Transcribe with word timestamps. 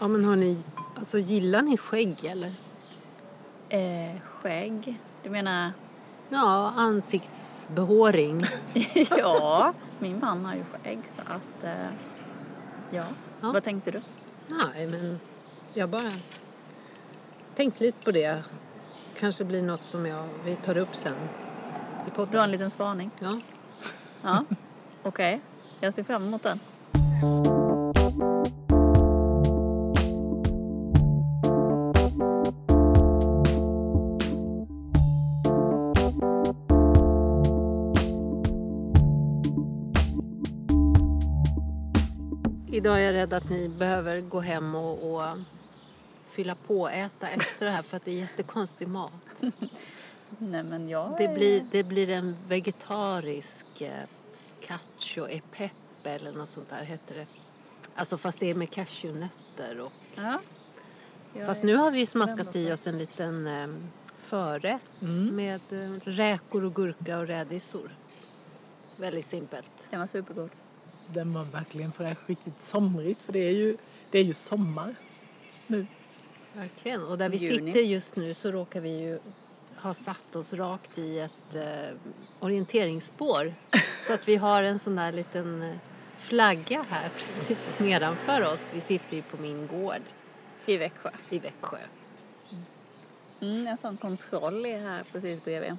Ja 0.00 0.08
men 0.08 0.24
hörni, 0.24 0.62
alltså 0.98 1.18
gillar 1.18 1.62
ni 1.62 1.76
skägg 1.76 2.24
eller? 2.24 2.54
Eh, 3.68 4.20
skägg? 4.20 5.00
Du 5.22 5.30
menar? 5.30 5.72
Ja, 6.28 6.72
ansiktsbehåring. 6.76 8.42
ja, 9.18 9.72
min 9.98 10.20
man 10.20 10.44
har 10.44 10.54
ju 10.54 10.64
skägg 10.64 11.00
så 11.16 11.20
att 11.20 11.64
eh, 11.64 11.90
ja. 12.90 13.04
Ja. 13.40 13.52
Vad 13.52 13.64
tänkte 13.64 13.90
du? 13.90 14.00
Nej 14.46 14.86
men 14.86 15.20
jag 15.74 15.88
bara 15.88 16.10
tänkte 17.56 17.84
lite 17.84 18.04
på 18.04 18.10
det. 18.10 18.42
Kanske 19.18 19.44
blir 19.44 19.62
något 19.62 19.86
som 19.86 20.06
jag, 20.06 20.28
vi 20.44 20.56
tar 20.56 20.76
upp 20.76 20.96
sen 20.96 21.14
i 22.06 22.26
Du 22.30 22.38
har 22.38 22.44
en 22.44 22.50
liten 22.50 22.70
spaning? 22.70 23.10
Ja. 23.18 23.40
Ja. 24.22 24.44
Okej, 25.02 25.40
jag 25.80 25.94
ser 25.94 26.04
fram 26.04 26.26
emot 26.26 26.42
den. 26.42 26.60
Idag 42.88 43.00
är 43.00 43.04
jag 43.04 43.14
rädd 43.14 43.32
att 43.32 43.50
ni 43.50 43.68
behöver 43.68 44.20
gå 44.20 44.40
hem 44.40 44.74
och, 44.74 45.14
och 45.14 45.36
fylla 46.28 46.54
på 46.54 46.88
äta 46.88 47.28
efter 47.28 47.66
det 47.66 47.72
här 47.72 47.82
för 47.82 47.96
att 47.96 48.04
det 48.04 48.10
är 48.10 48.14
jättekonstig 48.14 48.88
mat. 48.88 49.12
Nej 50.38 50.62
men 50.62 50.88
jag 50.88 51.14
Det 51.18 51.28
blir, 51.28 51.64
det 51.70 51.84
blir 51.84 52.10
en 52.10 52.36
vegetarisk 52.46 53.80
eh, 53.80 53.92
cacio 54.60 55.28
e 55.28 55.40
pepe 55.52 56.10
eller 56.10 56.32
något 56.32 56.48
sånt 56.48 56.70
där 56.70 56.84
heter 56.84 57.14
det. 57.14 57.26
Alltså 57.94 58.16
fast 58.18 58.40
det 58.40 58.50
är 58.50 58.54
med 58.54 58.70
cashewnötter 58.70 59.80
och 59.80 59.92
Ja. 60.14 60.40
Fast 61.46 61.62
nu 61.62 61.76
har 61.76 61.90
vi 61.90 61.98
ju 61.98 62.06
smaskat 62.06 62.56
i 62.56 62.72
oss 62.72 62.86
en 62.86 62.98
liten 62.98 63.46
eh, 63.46 63.68
förrätt 64.16 64.90
Mm. 65.02 65.36
med 65.36 65.60
eh, 65.70 66.00
räkor 66.04 66.64
och 66.64 66.74
gurka 66.74 67.18
och 67.18 67.26
rädisor. 67.26 67.96
Väldigt 68.96 69.26
simpelt. 69.26 69.88
Den 69.90 70.00
var 70.00 70.06
supergod. 70.06 70.50
Den 71.12 71.32
var 71.32 71.44
verkligen 71.44 71.92
fräsch, 71.92 72.18
riktigt 72.26 72.60
somrigt 72.62 73.22
för 73.22 73.32
det 73.32 73.48
är 73.48 73.52
ju, 73.52 73.76
det 74.10 74.18
är 74.18 74.24
ju 74.24 74.34
sommar 74.34 74.94
nu. 75.66 75.86
Verkligen. 76.52 77.02
Och 77.02 77.18
där 77.18 77.28
vi 77.28 77.36
Juni. 77.36 77.72
sitter 77.72 77.80
just 77.80 78.16
nu 78.16 78.34
så 78.34 78.50
råkar 78.50 78.80
vi 78.80 79.00
ju 79.00 79.18
ha 79.76 79.94
satt 79.94 80.36
oss 80.36 80.52
rakt 80.52 80.98
i 80.98 81.18
ett 81.18 81.54
eh, 81.54 82.14
orienteringsspår. 82.40 83.54
så 84.06 84.12
att 84.12 84.28
vi 84.28 84.36
har 84.36 84.62
en 84.62 84.78
sån 84.78 84.96
där 84.96 85.12
liten 85.12 85.62
eh, 85.62 85.76
flagga 86.18 86.84
här 86.88 87.08
precis 87.16 87.78
nedanför 87.78 88.52
oss. 88.52 88.70
Vi 88.74 88.80
sitter 88.80 89.16
ju 89.16 89.22
på 89.22 89.36
min 89.36 89.66
gård 89.66 90.02
I 90.66 90.76
Växjö. 90.76 91.10
i 91.30 91.38
Växjö. 91.38 91.78
Mm, 93.40 93.66
en 93.66 93.78
sån 93.78 93.96
kontroll 93.96 94.66
är 94.66 94.80
här 94.80 95.04
precis 95.12 95.44
bredvid. 95.44 95.76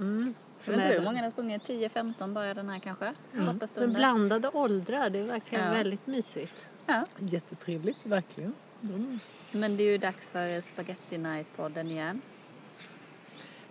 Mm. 0.00 0.34
Jag 0.64 0.72
vet 0.72 0.84
inte 0.84 0.98
hur 0.98 1.04
många 1.04 1.18
det 1.18 1.24
har 1.26 1.30
sprungit, 1.30 1.62
10-15 1.62 2.32
bara 2.32 2.54
den 2.54 2.68
här 2.68 2.78
kanske? 2.78 3.14
Mm. 3.34 3.58
Men 3.76 3.92
blandade 3.92 4.48
åldrar, 4.48 5.10
det 5.10 5.22
verkar 5.22 5.66
Ja. 5.66 5.70
väldigt 5.70 6.06
mysigt. 6.06 6.68
Ja. 6.86 7.04
Jättetrevligt, 7.18 8.06
verkligen. 8.06 8.54
Mm. 8.82 9.18
Men 9.52 9.76
det 9.76 9.82
är 9.82 9.90
ju 9.90 9.98
dags 9.98 10.30
för 10.30 10.60
Spaghetti 10.60 11.18
Night-podden 11.18 11.90
igen. 11.90 12.20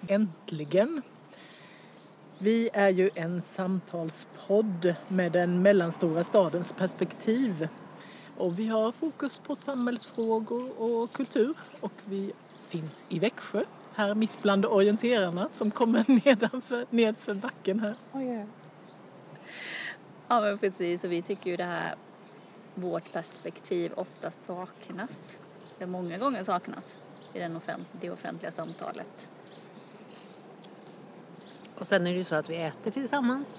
Äntligen! 0.07 1.01
Vi 2.37 2.69
är 2.73 2.89
ju 2.89 3.09
en 3.15 3.41
samtalspodd 3.41 4.95
med 5.07 5.31
den 5.31 5.61
mellanstora 5.61 6.23
stadens 6.23 6.73
perspektiv. 6.73 7.67
Och 8.37 8.59
vi 8.59 8.67
har 8.67 8.91
fokus 8.91 9.39
på 9.39 9.55
samhällsfrågor 9.55 10.81
och 10.81 11.13
kultur. 11.13 11.53
Och 11.79 11.93
vi 12.05 12.31
finns 12.67 13.05
i 13.09 13.19
Växjö, 13.19 13.63
här 13.95 14.15
mitt 14.15 14.41
bland 14.41 14.65
orienterarna 14.65 15.49
som 15.49 15.71
kommer 15.71 16.05
nedanför, 16.25 16.85
nedför 16.89 17.33
backen 17.33 17.79
här. 17.79 17.95
Ja 20.27 20.41
men 20.41 20.57
precis 20.57 21.03
och 21.03 21.11
vi 21.11 21.21
tycker 21.21 21.49
ju 21.49 21.57
det 21.57 21.63
här 21.63 21.95
vårt 22.75 23.11
perspektiv 23.13 23.93
ofta 23.95 24.31
saknas. 24.31 25.41
Det 25.79 25.85
många 25.85 26.17
gånger 26.17 26.43
saknas 26.43 26.97
i 27.33 27.39
den 27.39 27.57
offent- 27.57 27.85
det 28.01 28.09
offentliga 28.11 28.51
samtalet. 28.51 29.29
Och 31.79 31.87
sen 31.87 32.07
är 32.07 32.11
det 32.11 32.17
ju 32.17 32.23
så 32.23 32.35
att 32.35 32.49
vi 32.49 32.55
äter 32.57 32.91
tillsammans 32.91 33.53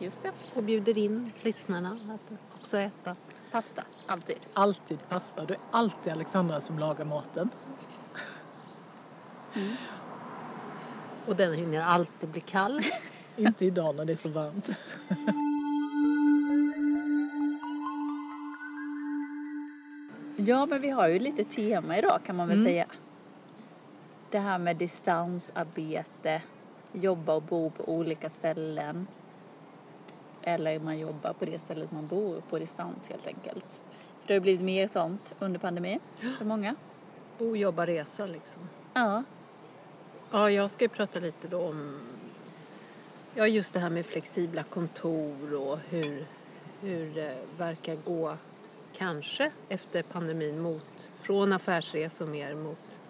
Just 0.00 0.22
det. 0.22 0.32
och 0.54 0.62
bjuder 0.62 0.98
in 0.98 1.32
lyssnarna 1.42 1.88
att 2.14 2.38
också 2.60 2.78
äta. 2.78 3.16
Pasta, 3.52 3.82
alltid. 4.06 4.36
Alltid 4.54 4.98
pasta. 5.08 5.44
Det 5.44 5.54
är 5.54 5.60
alltid 5.70 6.12
Alexandra 6.12 6.60
som 6.60 6.78
lagar 6.78 7.04
maten. 7.04 7.50
Och 11.26 11.36
den 11.36 11.54
hinner 11.54 11.82
alltid 11.82 12.28
bli 12.28 12.40
kall. 12.40 12.80
Inte 13.36 13.64
idag 13.64 13.94
när 13.96 14.04
det 14.04 14.12
är 14.12 14.16
så 14.16 14.28
varmt. 14.28 14.70
Ja 20.36 20.66
men 20.66 20.82
vi 20.82 20.90
har 20.90 21.08
ju 21.08 21.18
lite 21.18 21.44
tema 21.44 21.98
idag 21.98 22.20
kan 22.24 22.36
man 22.36 22.48
väl 22.48 22.64
säga. 22.64 22.86
Det 24.30 24.38
här 24.38 24.58
med 24.58 24.76
distansarbete, 24.76 26.42
jobba 26.92 27.34
och 27.34 27.42
bo 27.42 27.70
på 27.70 27.92
olika 27.92 28.30
ställen. 28.30 29.06
Eller 30.42 30.78
man 30.78 30.98
jobbar 30.98 31.32
på 31.32 31.44
det 31.44 31.58
stället 31.58 31.92
man 31.92 32.06
bor 32.06 32.42
på 32.50 32.58
distans 32.58 33.08
helt 33.08 33.26
enkelt. 33.26 33.80
För 34.20 34.28
det 34.28 34.34
har 34.34 34.40
blivit 34.40 34.62
mer 34.62 34.88
sånt 34.88 35.34
under 35.38 35.60
pandemin 35.60 36.00
för 36.38 36.44
många. 36.44 36.74
Bo, 37.38 37.56
jobba, 37.56 37.86
resa 37.86 38.26
liksom. 38.26 38.68
Ja, 38.94 39.22
Ja, 40.30 40.50
jag 40.50 40.70
ska 40.70 40.84
ju 40.84 40.88
prata 40.88 41.20
lite 41.20 41.48
då 41.48 41.60
om 41.60 41.96
ja, 43.34 43.46
just 43.46 43.72
det 43.72 43.80
här 43.80 43.90
med 43.90 44.06
flexibla 44.06 44.62
kontor 44.62 45.54
och 45.54 45.78
hur, 45.88 46.26
hur 46.80 47.14
det 47.14 47.38
verkar 47.58 47.96
gå 47.96 48.36
kanske 48.96 49.50
efter 49.68 50.02
pandemin 50.02 50.60
mot, 50.60 51.10
från 51.22 51.52
affärsresor 51.52 52.26
mer 52.26 52.54
mot 52.54 53.00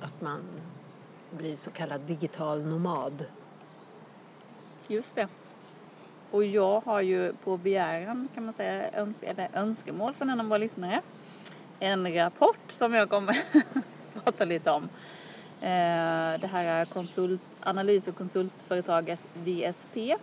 att 0.00 0.20
man 0.20 0.40
blir 1.30 1.56
så 1.56 1.70
kallad 1.70 2.00
digital 2.00 2.62
nomad. 2.62 3.24
just 4.88 5.14
det. 5.14 5.28
Och 6.30 6.44
jag 6.44 6.80
har 6.80 7.00
ju 7.00 7.32
på 7.32 7.56
begäran 7.56 8.28
kan 8.34 8.44
man 8.44 8.54
säga, 8.54 8.90
öns 8.92 9.22
eller 9.22 9.48
önskemål 9.54 10.14
från 10.14 10.30
en 10.30 10.40
av 10.40 10.46
våra 10.46 10.58
lyssnare. 10.58 11.02
En 11.80 12.14
rapport 12.14 12.72
som 12.72 12.94
jag 12.94 13.10
kommer 13.10 13.38
prata 14.24 14.44
lite 14.44 14.70
om. 14.70 14.88
Eh, 15.60 16.40
Det 16.40 16.46
här 16.46 16.64
är 16.64 16.84
konsult, 16.84 17.40
analys 17.60 18.08
och 18.08 18.16
konsultföretaget 18.16 19.20
VSP 19.34 20.16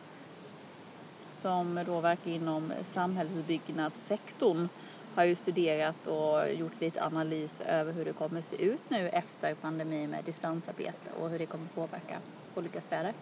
som 1.42 1.80
då 1.86 2.00
verkar 2.00 2.32
inom 2.32 2.74
samhällsbyggnadssektorn 2.84 4.70
har 5.16 5.24
ju 5.24 5.36
studerat 5.36 6.08
och 6.08 6.54
gjort 6.54 6.82
lite 6.82 7.04
analys 7.04 7.62
över 7.62 7.94
hur 7.94 8.06
det 8.06 8.14
kommer 8.14 8.42
se 8.42 8.64
ut 8.66 8.82
nu 8.90 9.10
efter 9.10 9.56
pandemin 9.56 10.10
med 10.10 10.24
distansarbete 10.24 11.12
och 11.20 11.30
hur 11.30 11.40
det 11.40 11.46
kommer 11.46 11.68
påverka 11.76 12.18
olika 12.56 12.82
städer. 12.82 13.14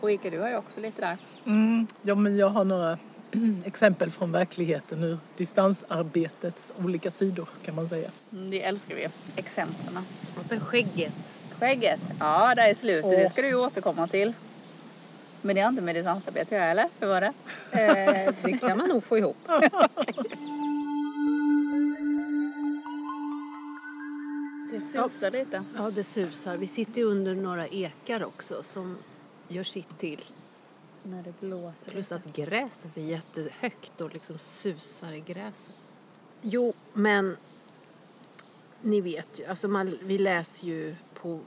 Och 0.00 0.10
Ika, 0.10 0.30
du 0.30 0.38
har 0.40 0.48
ju 0.48 0.56
också 0.56 0.80
lite 0.80 1.00
där. 1.00 1.18
Mm, 1.46 1.86
ja, 2.02 2.14
men 2.14 2.36
jag 2.36 2.48
har 2.48 2.64
några 2.64 2.98
exempel 3.64 4.10
från 4.10 4.32
verkligheten 4.32 5.02
ur 5.02 5.18
distansarbetets 5.36 6.72
olika 6.84 7.10
sidor 7.10 7.48
kan 7.64 7.74
man 7.74 7.88
säga. 7.88 8.10
Mm, 8.32 8.50
Det 8.50 8.62
älskar 8.62 8.94
vi, 8.94 9.08
exemplen. 9.36 9.98
Och 10.38 10.44
sen 10.44 10.60
skägget. 10.60 11.12
Skägget, 11.58 12.00
ja 12.20 12.54
det 12.54 12.62
är 12.62 12.74
slutet, 12.74 13.02
det 13.10 13.24
Åh. 13.26 13.30
ska 13.30 13.42
du 13.42 13.48
ju 13.48 13.54
återkomma 13.54 14.06
till. 14.08 14.32
Men 15.42 15.56
det 15.56 15.62
har 15.62 15.68
inte 15.68 15.82
med 15.82 15.94
distansarbete 15.94 16.42
att 16.54 16.60
göra 16.60 16.70
eller? 16.70 16.88
Hur 17.00 17.06
var 17.06 17.20
det? 17.20 17.32
Eh, 17.72 18.34
det 18.44 18.58
kan 18.58 18.78
man 18.78 18.88
nog 18.88 19.04
få 19.04 19.18
ihop. 19.18 19.36
Det 24.72 24.80
susar 24.80 25.30
lite. 25.30 25.64
Ja, 25.76 25.90
det 25.90 26.04
susar. 26.04 26.56
Vi 26.56 26.66
sitter 26.66 26.98
ju 27.00 27.04
under 27.04 27.34
några 27.34 27.66
ekar 27.68 28.24
också 28.24 28.62
som 28.62 28.96
gör 29.48 29.64
sitt 29.64 29.98
till. 29.98 30.24
När 31.02 31.22
det 31.22 31.40
blåser 31.40 31.90
Plus 31.90 32.12
att 32.12 32.24
gräset 32.24 32.96
är 32.96 33.02
jättehögt 33.02 34.00
och 34.00 34.12
liksom 34.12 34.38
susar 34.38 35.12
i 35.12 35.20
gräset. 35.20 35.74
Jo, 36.40 36.72
men 36.92 37.36
ni 38.80 39.00
vet 39.00 39.40
ju, 39.40 39.44
alltså 39.44 39.68
man, 39.68 39.98
vi 40.02 40.18
läser 40.18 40.66
ju 40.66 40.96
på 41.14 41.40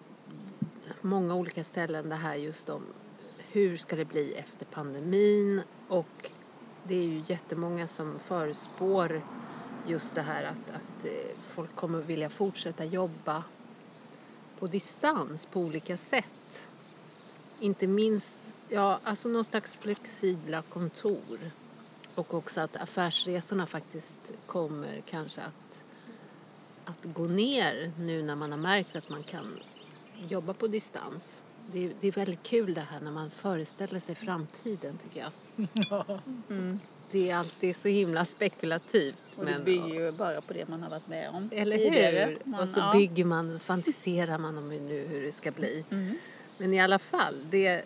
många 1.02 1.36
olika 1.36 1.64
ställen 1.64 2.10
det 2.10 2.16
här 2.16 2.36
just 2.36 2.70
om 2.70 2.84
hur 3.52 3.78
ska 3.78 3.96
det 3.96 4.06
bli 4.06 4.34
efter 4.34 4.66
pandemin 4.66 5.62
och 5.88 6.30
det 6.84 6.96
är 6.96 7.04
ju 7.04 7.24
jättemånga 7.28 7.88
som 7.88 8.20
förespår 8.20 9.22
just 9.88 10.16
det 10.16 10.22
här 10.22 10.44
att, 10.44 10.70
att 10.76 11.06
eh, 11.06 11.38
folk 11.54 11.76
kommer 11.76 12.02
vilja 12.02 12.30
fortsätta 12.30 12.86
jobba 12.86 13.44
på 14.60 14.68
distans 14.68 15.46
på 15.46 15.60
olika 15.60 15.98
sätt. 15.98 16.68
Inte 17.60 17.88
minst, 17.88 18.38
ja, 18.70 19.00
alltså 19.04 19.30
någon 19.30 19.44
slags 19.44 19.78
flexibla 19.78 20.62
kontor. 20.62 21.52
Och 22.16 22.34
också 22.34 22.62
att 22.62 22.78
affärsresorna 22.78 23.66
faktiskt 23.66 24.18
kommer 24.46 25.02
kanske 25.10 25.42
att, 25.42 25.84
att 26.86 27.14
gå 27.14 27.24
ner 27.24 27.92
nu 28.00 28.24
när 28.24 28.36
man 28.36 28.52
har 28.52 28.60
märkt 28.60 28.96
att 28.96 29.10
man 29.10 29.24
kan 29.24 29.60
jobba 30.30 30.54
på 30.54 30.68
distans. 30.68 31.42
Det 31.72 31.86
är, 31.86 31.92
det 32.02 32.08
är 32.08 32.12
väldigt 32.12 32.44
kul 32.44 32.74
det 32.74 32.82
här 32.82 33.00
när 33.00 33.12
man 33.12 33.30
föreställer 33.30 34.00
sig 34.00 34.16
framtiden 34.16 34.98
tycker 35.04 35.20
jag. 35.20 35.32
Mm. 36.50 36.80
Det 37.12 37.30
är 37.30 37.36
alltid 37.36 37.76
så 37.76 37.88
himla 37.88 38.26
spekulativt. 38.26 39.24
Och 39.36 39.46
det 39.46 39.60
bygger 39.66 40.06
ju 40.06 40.12
bara 40.12 40.42
på 40.42 40.54
det 40.54 40.68
man 40.68 40.84
har 40.84 40.90
varit 40.90 41.08
med 41.08 41.30
om 41.30 41.50
Eller 41.54 41.78
hur? 41.78 42.38
Man, 42.44 42.60
och 42.60 42.70
så 42.70 42.80
ja. 42.80 42.94
bygger 42.94 43.26
man, 43.26 43.60
fantiserar 43.60 44.38
man 44.38 44.58
om 44.58 44.70
nu 44.70 45.08
hur 45.08 45.22
det 45.22 45.32
ska 45.32 45.52
bli. 45.52 45.86
Mm. 45.92 46.18
Men 46.58 46.74
i 46.74 46.82
alla 46.82 47.00
fall, 47.00 47.36
det, 47.50 47.86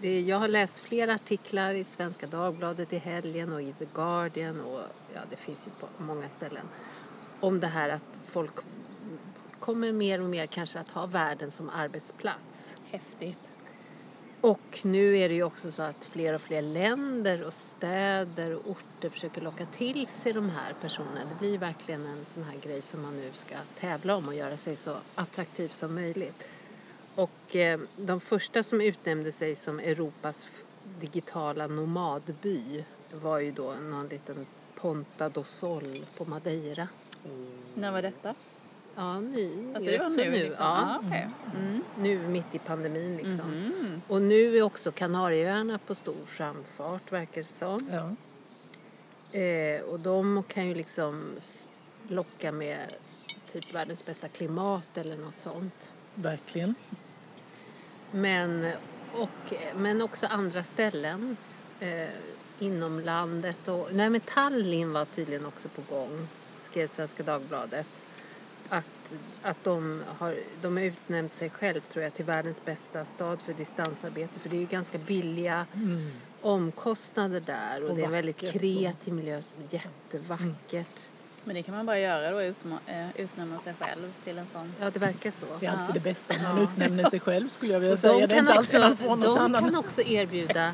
det, 0.00 0.20
jag 0.20 0.38
har 0.38 0.48
läst 0.48 0.78
flera 0.78 1.14
artiklar 1.14 1.74
i 1.74 1.84
Svenska 1.84 2.26
Dagbladet 2.26 2.92
i 2.92 2.98
helgen 2.98 3.52
och 3.52 3.62
i 3.62 3.72
The 3.72 3.86
Guardian 3.94 4.60
och 4.60 4.80
ja, 5.14 5.20
det 5.30 5.36
finns 5.36 5.66
ju 5.66 5.70
på 5.70 6.02
många 6.02 6.28
ställen 6.28 6.66
om 7.40 7.60
det 7.60 7.66
här 7.66 7.88
att 7.88 8.02
folk 8.26 8.52
kommer 9.60 9.92
mer 9.92 10.20
och 10.20 10.30
mer 10.30 10.46
kanske 10.46 10.80
att 10.80 10.90
ha 10.90 11.06
världen 11.06 11.50
som 11.50 11.68
arbetsplats. 11.68 12.74
Häftigt. 12.90 13.38
Och 14.40 14.80
nu 14.82 15.18
är 15.18 15.28
det 15.28 15.34
ju 15.34 15.42
också 15.42 15.72
så 15.72 15.82
att 15.82 16.04
fler 16.04 16.34
och 16.34 16.40
fler 16.40 16.62
länder 16.62 17.46
och 17.46 17.54
städer 17.54 18.54
och 18.54 18.66
orter 18.66 19.08
försöker 19.08 19.40
locka 19.40 19.66
till 19.66 20.06
sig 20.06 20.32
de 20.32 20.50
här 20.50 20.74
personerna. 20.80 21.20
Det 21.28 21.38
blir 21.38 21.58
verkligen 21.58 22.06
en 22.06 22.24
sån 22.24 22.42
här 22.42 22.60
grej 22.60 22.82
som 22.82 23.02
man 23.02 23.16
nu 23.16 23.30
ska 23.34 23.54
tävla 23.80 24.16
om 24.16 24.28
och 24.28 24.34
göra 24.34 24.56
sig 24.56 24.76
så 24.76 24.96
attraktiv 25.14 25.68
som 25.68 25.94
möjligt. 25.94 26.44
Och 27.16 27.56
eh, 27.56 27.80
de 27.96 28.20
första 28.20 28.62
som 28.62 28.80
utnämnde 28.80 29.32
sig 29.32 29.54
som 29.54 29.78
Europas 29.80 30.46
digitala 31.00 31.66
nomadby 31.66 32.84
var 33.12 33.38
ju 33.38 33.50
då 33.50 33.74
någon 33.74 34.08
liten 34.08 34.46
Ponta 34.74 35.28
do 35.28 35.44
Sol 35.44 36.04
på 36.18 36.24
Madeira. 36.24 36.88
När 37.74 37.92
var 37.92 38.02
detta? 38.02 38.34
Ja, 38.96 39.20
nu. 39.20 39.72
Alltså 39.74 39.90
det 39.90 39.98
var 39.98 40.08
nu, 40.08 40.30
nu. 40.30 40.30
liksom? 40.30 40.56
Ja, 40.58 40.96
Ah, 40.96 41.00
okej. 41.06 41.28
mm. 41.56 41.82
nu 41.98 42.28
mitt 42.28 42.54
i 42.54 42.58
pandemin 42.58 43.16
liksom. 43.16 43.50
Mhm. 43.50 44.02
Och 44.08 44.22
nu 44.22 44.56
är 44.56 44.62
också 44.62 44.92
Kanarieöarna 44.92 45.78
på 45.78 45.94
stor 45.94 46.24
framfart 46.26 47.12
verkar 47.12 47.42
det 47.42 47.48
som. 47.48 47.88
Ja. 47.92 48.14
Eh, 49.40 49.80
och 49.82 50.00
de 50.00 50.42
kan 50.48 50.66
ju 50.68 50.74
liksom 50.74 51.32
locka 52.08 52.52
med 52.52 52.78
typ 53.52 53.74
världens 53.74 54.04
bästa 54.06 54.28
klimat 54.28 54.98
eller 54.98 55.16
något 55.16 55.38
sånt. 55.38 55.92
Verkligen. 56.14 56.74
Men, 58.14 58.66
och, 59.12 59.54
men 59.76 60.02
också 60.02 60.26
andra 60.26 60.64
ställen 60.64 61.36
eh, 61.80 62.08
inom 62.58 63.00
landet. 63.00 63.68
Och, 63.68 63.88
nej 63.92 64.10
men 64.10 64.20
Tallinn 64.20 64.92
var 64.92 65.04
tydligen 65.04 65.46
också 65.46 65.68
på 65.68 65.94
gång, 65.94 66.28
skrev 66.70 66.86
Svenska 66.88 67.22
Dagbladet. 67.22 67.86
Att, 68.68 68.84
att 69.42 69.64
de, 69.64 70.02
har, 70.18 70.36
de 70.62 70.76
har 70.76 70.84
utnämnt 70.84 71.32
sig 71.32 71.50
själv 71.50 71.80
tror 71.80 72.02
jag 72.04 72.14
till 72.14 72.24
världens 72.24 72.64
bästa 72.64 73.04
stad 73.04 73.42
för 73.42 73.52
distansarbete. 73.52 74.40
För 74.40 74.48
det 74.48 74.56
är 74.56 74.60
ju 74.60 74.66
ganska 74.66 74.98
billiga 74.98 75.66
Mm. 75.74 76.10
omkostnader 76.40 77.40
där 77.40 77.82
och, 77.84 77.90
Och 77.90 77.96
det 77.96 78.02
är 78.02 78.06
en 78.06 78.12
väldigt 78.12 78.52
kreativ 78.52 79.14
miljö, 79.14 79.42
jättevackert. 79.70 81.08
Men 81.46 81.54
det 81.56 81.62
kan 81.62 81.74
man 81.74 81.86
bara 81.86 81.98
göra 81.98 82.30
då, 82.30 82.40
utma- 82.42 82.78
eh, 82.86 83.20
utnämna 83.20 83.60
sig 83.60 83.74
själv 83.80 84.12
till 84.24 84.38
en 84.38 84.46
sån. 84.46 84.72
Ja, 84.80 84.90
det 84.90 84.98
verkar 84.98 85.30
så. 85.30 85.46
Det 85.60 85.66
är 85.66 85.70
alltid 85.70 85.88
Ja. 85.88 85.92
det 85.94 86.00
bästa 86.00 86.34
när 86.42 86.54
man 86.54 86.62
utnämner 86.62 87.10
sig 87.10 87.20
själv 87.20 87.48
skulle 87.48 87.72
jag 87.72 87.80
vilja 87.80 87.96
säga. 87.96 88.26
Det 88.26 88.34
är 88.34 88.38
inte 88.38 88.52
alltid 88.54 88.80
man 88.80 88.96
får 88.96 89.08
de 89.08 89.20
något 89.20 89.36
kan 89.38 89.54
annat. 89.54 89.76
också 89.84 90.02
erbjuda 90.02 90.72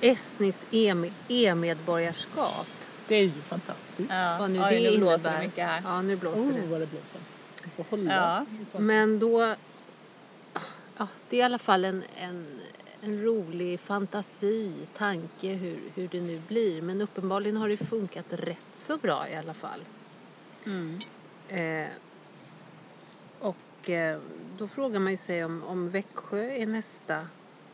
estniskt 0.00 0.58
e- 0.70 1.10
e-medborgarskap. 1.28 2.66
Det 3.08 3.14
är 3.14 3.22
ju 3.22 3.30
fantastiskt. 3.30 4.10
Ja, 4.10 4.36
Vad 4.40 4.50
nu 4.50 4.58
Oj, 4.62 4.80
det 4.84 4.90
nu 4.90 4.96
blåser 4.98 5.16
det 5.22 5.28
innebär. 5.28 5.42
mycket 5.46 5.66
här. 5.66 5.80
Ja, 5.84 6.02
nu 6.02 6.16
blåser 6.16 6.40
Oh, 6.40 6.52
det. 6.54 6.66
vad 6.66 6.80
det 6.80 6.86
blåser. 6.86 7.20
Får 7.76 7.84
hålla 7.90 8.46
Ja. 8.72 8.78
Men 8.80 9.18
då... 9.18 9.54
Ja, 10.98 11.06
det 11.30 11.36
är 11.36 11.40
i 11.40 11.42
alla 11.42 11.58
fall 11.58 11.84
en, 11.84 12.02
en, 12.16 12.60
en 13.02 13.22
rolig 13.22 13.80
fantasi, 13.80 14.72
tanke 14.96 15.48
hur, 15.52 15.78
hur 15.94 16.08
det 16.08 16.20
nu 16.20 16.42
blir. 16.48 16.82
Men 16.82 17.00
uppenbarligen 17.00 17.56
har 17.56 17.68
det 17.68 17.76
funkat 17.76 18.24
rätt 18.30 18.56
så 18.74 18.96
bra 18.96 19.28
i 19.28 19.36
alla 19.36 19.54
fall. 19.54 19.80
Mm. 20.68 20.98
Eh, 21.48 21.90
och 23.40 23.90
eh, 23.90 24.20
då 24.58 24.68
frågar 24.68 25.00
man 25.00 25.12
ju 25.12 25.16
sig 25.18 25.44
om, 25.44 25.62
om 25.64 25.90
Växjö 25.90 26.50
är 26.50 26.66
nästa 26.66 27.26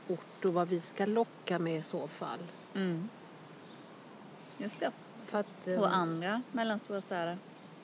ort 0.09 0.45
och 0.45 0.55
vad 0.55 0.69
vi 0.69 0.81
ska 0.81 1.07
locka 1.07 1.59
med 1.59 1.77
i 1.79 1.83
så 1.83 2.09
fall. 2.09 2.39
Mm. 2.75 3.09
Just 4.59 4.81
det. 4.81 4.91
Att, 5.31 5.69
eh, 5.69 5.81
Och 5.81 5.95
andra 5.95 6.43
mellanstora 6.53 7.01
städer. 7.01 7.39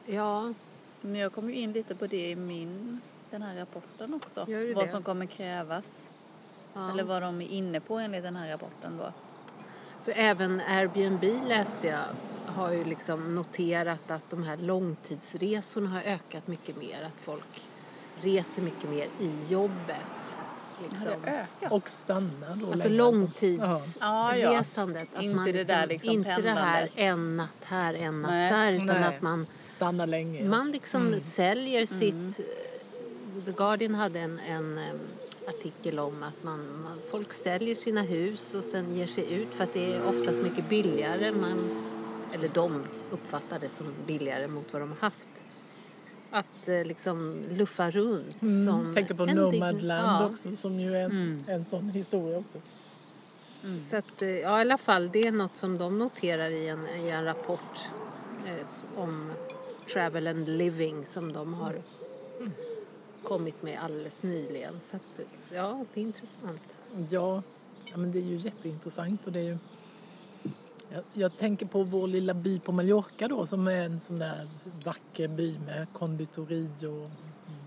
Ja, 0.07 0.55
Men 1.01 1.15
jag 1.15 1.33
kommer 1.33 1.49
ju 1.49 1.55
in 1.59 1.73
lite 1.73 1.97
på 1.97 2.07
det 2.07 2.31
i 2.31 2.37
min, 2.37 3.01
den 3.31 3.43
här 3.43 3.57
rapporten 3.57 4.15
också. 4.15 4.45
Gör 4.51 4.61
du 4.61 4.75
vad 4.75 4.85
det? 4.85 4.91
som 4.91 5.03
kommer 5.03 5.27
krävas. 5.27 6.07
ja. 6.75 6.91
Eller 6.91 7.05
vad 7.05 7.23
de 7.23 7.41
är 7.41 7.49
inne 7.49 7.81
på 7.81 7.99
enligt 7.99 8.23
den 8.23 8.37
här 8.37 8.51
rapporten 8.51 8.97
då. 8.97 9.13
För 10.05 10.13
även 10.17 10.61
Airbnb 10.61 11.25
läste 11.49 11.87
jag 11.87 12.05
har 12.51 12.73
ju 12.73 12.85
liksom 12.85 13.35
noterat 13.35 14.11
att 14.11 14.31
de 14.31 14.43
här 14.43 14.57
långtidsresorna 14.57 15.91
har 15.91 16.01
ökat 16.01 16.47
mycket 16.49 16.77
mer. 16.77 17.03
Att 17.07 17.25
folk 17.25 17.63
reser 18.23 18.63
mycket 18.63 18.91
mer 18.91 19.09
i 19.21 19.33
jobbet. 19.49 19.97
Liksom. 20.83 21.09
Och 21.71 21.89
stanna 21.91 22.55
då 22.55 22.73
Alltså 22.73 22.89
Ja. 22.89 22.95
långtidsresandet. 22.95 25.09
Att 25.17 25.23
Inte 25.23 25.37
man 25.37 25.45
det 25.53 25.65
där 25.65 25.87
liksom 25.87 26.11
inte 26.13 26.41
det 26.43 26.51
här 26.51 26.91
en 26.97 27.37
natt 27.37 27.49
här, 27.65 27.95
en 27.95 28.23
natt 28.23 28.31
Nej. 28.31 28.53
där. 28.53 28.73
Utan 28.85 29.01
Nej. 29.01 29.17
att 29.17 29.23
man, 29.23 29.47
Stanna 29.61 30.07
länge. 30.07 30.43
ja. 30.43 30.49
man 30.49 30.73
liksom 30.73 31.07
Mm. 31.07 31.21
säljer 31.21 31.87
Mm. 31.93 32.01
sitt... 32.01 32.39
eh, 32.39 32.45
The 33.45 33.53
Guardian 33.53 33.95
hade 33.95 34.21
en, 34.21 34.39
en 34.49 34.79
em, 34.79 34.99
artikel 35.49 35.99
om 35.99 36.23
att 36.23 36.43
man, 36.45 36.83
man, 36.83 36.99
folk 37.11 37.33
säljer 37.33 37.75
sina 37.75 38.03
hus 38.03 38.55
och 38.55 38.65
sen 38.65 38.95
ger 38.97 39.07
sig 39.07 39.33
ut 39.35 39.49
för 39.57 39.65
att 39.65 39.75
det 39.75 39.95
är 39.95 40.05
oftast 40.07 40.43
mycket 40.43 40.69
billigare. 40.69 41.33
Man, 41.33 41.87
eller 42.35 42.49
de 42.49 42.85
uppfattar 43.11 43.59
det 43.59 43.69
som 43.69 43.87
billigare 44.07 44.49
mot 44.49 44.73
vad 44.73 44.83
de 44.83 44.89
har 44.89 44.97
haft. 44.97 45.29
Att 46.31 46.69
eh, 46.69 46.85
liksom 46.85 47.45
luffa 47.51 47.91
runt. 47.91 48.43
Mm. 48.43 48.67
Som 48.67 48.95
Tänker 48.95 49.15
på 49.15 49.27
Nomadland 49.27 50.23
ja. 50.23 50.27
också 50.27 50.57
som 50.57 50.81
ju 50.81 50.95
är 50.95 51.05
en, 51.05 51.11
Mm. 51.11 51.45
en 51.47 51.65
sån 51.65 51.89
historia 51.91 52.39
också. 52.39 52.59
Mm. 53.65 53.81
Så 53.81 53.97
att, 53.97 54.23
eh, 54.23 54.29
ja, 54.29 54.59
i 54.59 54.61
alla 54.61 54.79
fall, 54.79 55.11
det 55.13 55.27
är 55.27 55.33
något 55.33 55.57
som 55.57 55.79
de 55.79 55.99
noterar 55.99 56.51
i 56.51 56.69
en, 56.69 56.87
i 56.89 57.09
en 57.09 57.25
rapport 57.25 57.89
eh, 58.47 58.67
om 58.97 59.33
travel 59.93 60.27
and 60.27 60.49
living 60.49 61.07
som 61.07 61.33
de 61.33 61.55
har 61.55 61.83
kommit 63.23 63.63
med 63.63 63.79
alldeles 63.83 64.23
nyligen. 64.23 64.81
Så 64.81 64.97
att, 64.97 65.27
ja, 65.53 65.85
det 65.95 66.01
är 66.01 66.05
intressant. 66.05 66.63
Ja, 67.11 67.43
ja 67.85 67.97
men 67.97 68.13
det 68.13 68.19
är 68.19 68.23
ju 68.23 68.37
jätteintressant 68.37 69.27
och 69.27 69.33
det 69.33 69.39
är 69.41 69.45
ju 69.45 69.59
jag, 70.93 71.03
jag 71.13 71.37
tänker 71.37 71.67
på 71.67 71.83
vår 71.83 72.07
lilla 72.09 72.35
by 72.35 72.61
på 72.61 72.73
Mallorca 72.73 73.29
då 73.29 73.47
som 73.47 73.67
är 73.67 73.85
en 73.85 74.01
sån 74.01 74.19
där 74.19 74.49
vacker 74.85 75.29
by 75.29 75.59
med 75.67 75.87
konditori 75.93 76.69
och 76.87 77.11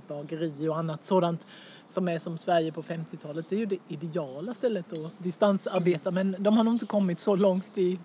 bageri 0.07 0.67
och 0.69 0.77
annat 0.77 1.05
sådant 1.05 1.47
som 1.87 2.07
är 2.07 2.19
som 2.19 2.37
Sverige 2.37 2.71
på 2.71 2.83
50-talet. 2.83 3.45
Det 3.49 3.55
är 3.55 3.59
ju 3.59 3.65
det 3.65 3.77
ideala 3.87 4.53
stället 4.53 4.93
att 4.93 5.23
distansarbeta 5.23 6.11
men 6.11 6.35
de 6.39 6.57
har 6.57 6.63
nog 6.63 6.73
inte 6.73 6.85
kommit 6.85 7.19
så 7.19 7.35
långt 7.35 7.77
i, 7.77 7.99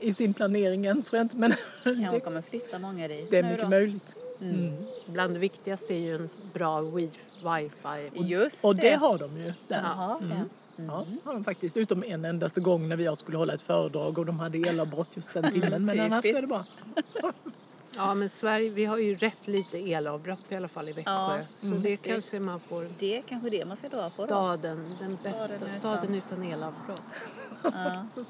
i 0.00 0.14
sin 0.14 0.34
planering 0.34 0.86
än 0.86 1.02
tror 1.02 1.18
jag 1.18 1.24
inte 1.24 1.36
men 1.36 1.54
Kanske 1.82 2.10
det, 2.10 2.20
kommer 2.20 2.42
flytta 2.42 2.78
många 2.78 3.08
dit 3.08 3.30
det 3.30 3.38
är 3.38 3.42
mycket 3.42 3.60
då. 3.62 3.68
möjligt. 3.68 4.16
Mm. 4.40 4.54
Mm. 4.68 4.84
Bland 5.06 5.32
det 5.34 5.38
viktigaste 5.38 5.94
är 5.94 5.98
ju 5.98 6.14
en 6.16 6.28
bra 6.52 6.80
wi- 6.80 7.10
wifi. 7.42 8.24
Just 8.32 8.64
Och 8.64 8.76
det 8.76 8.94
har 8.94 9.18
de 9.18 9.36
ju 9.36 9.44
där. 9.68 9.80
Jaha, 9.82 10.18
Mm. 10.22 10.38
ja. 10.38 10.44
Ja, 10.76 11.06
har 11.24 11.32
de 11.32 11.44
faktiskt. 11.44 11.76
Utom 11.76 12.02
en 12.06 12.24
endaste 12.24 12.60
gång 12.60 12.88
när 12.88 12.98
jag 12.98 13.18
skulle 13.18 13.38
hålla 13.38 13.54
ett 13.54 13.62
föredrag 13.62 14.18
och 14.18 14.26
de 14.26 14.38
hade 14.38 14.58
elavbrott 14.58 15.16
just 15.16 15.32
den 15.32 15.52
timmen. 15.52 15.84
Men 15.84 16.00
annars 16.00 16.24
är 16.24 16.40
det 16.40 16.46
bra. 16.46 16.64
Ja, 17.96 18.14
men 18.14 18.28
Sverige, 18.28 18.70
vi 18.70 18.84
har 18.84 18.98
ju 18.98 19.14
rätt 19.14 19.46
lite 19.46 19.78
elavbrott 19.78 20.38
i 20.48 20.54
alla 20.54 20.68
fall 20.68 20.88
i 20.88 20.92
Växjö. 20.92 21.12
Ja, 21.12 21.38
Så 21.60 21.66
mm. 21.66 21.82
det 21.82 21.96
kanske 21.96 22.40
man 22.40 22.60
får... 22.60 22.88
Det 22.98 23.18
är 23.18 23.22
kanske 23.22 23.50
det 23.50 23.64
man 23.64 23.76
ska 23.76 23.88
dra 23.88 24.10
på 24.10 24.22
då. 24.22 24.26
Staden, 24.26 24.96
den 25.00 25.16
Staden 25.16 25.32
bästa 25.38 25.56
utan- 25.56 25.78
staden 25.78 26.14
utan 26.14 26.42
elavbrott. 26.42 27.00
Ja. 27.62 28.06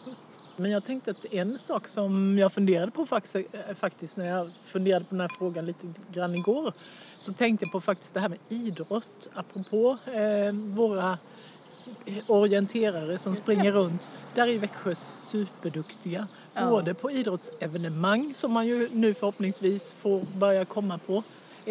Men 0.57 0.71
jag 0.71 0.85
tänkte 0.85 1.11
att 1.11 1.25
en 1.25 1.59
sak 1.59 1.89
som 1.89 2.39
jag 2.39 2.53
funderade 2.53 2.91
på 2.93 3.07
faktiskt, 3.07 3.37
eh, 3.37 3.75
faktiskt 3.75 4.17
när 4.17 4.27
jag 4.27 4.51
funderade 4.65 5.05
på 5.05 5.15
den 5.15 5.21
här 5.21 5.31
frågan 5.39 5.67
lite 5.67 5.87
grann 6.13 6.35
igår. 6.35 6.73
Så 7.19 7.33
tänkte 7.33 7.65
jag 7.67 7.73
på 7.73 7.81
faktiskt 7.81 8.15
det 8.15 8.21
här 8.21 8.29
med 8.29 8.39
idrott. 8.49 9.29
Apropå 9.35 9.99
eh, 10.07 10.53
våra 10.53 11.19
orienterare 12.27 13.19
som 13.19 13.35
springer 13.35 13.73
runt. 13.73 14.09
Där 14.35 14.49
är 14.49 14.59
Växjö 14.59 14.95
superduktiga. 15.27 16.27
Ja. 16.55 16.71
Både 16.71 16.95
på 16.95 17.11
idrottsevenemang 17.11 18.35
som 18.35 18.53
man 18.53 18.67
ju 18.67 18.89
nu 18.93 19.15
förhoppningsvis 19.15 19.93
får 19.93 20.21
börja 20.39 20.65
komma 20.65 20.99
på. 20.99 21.23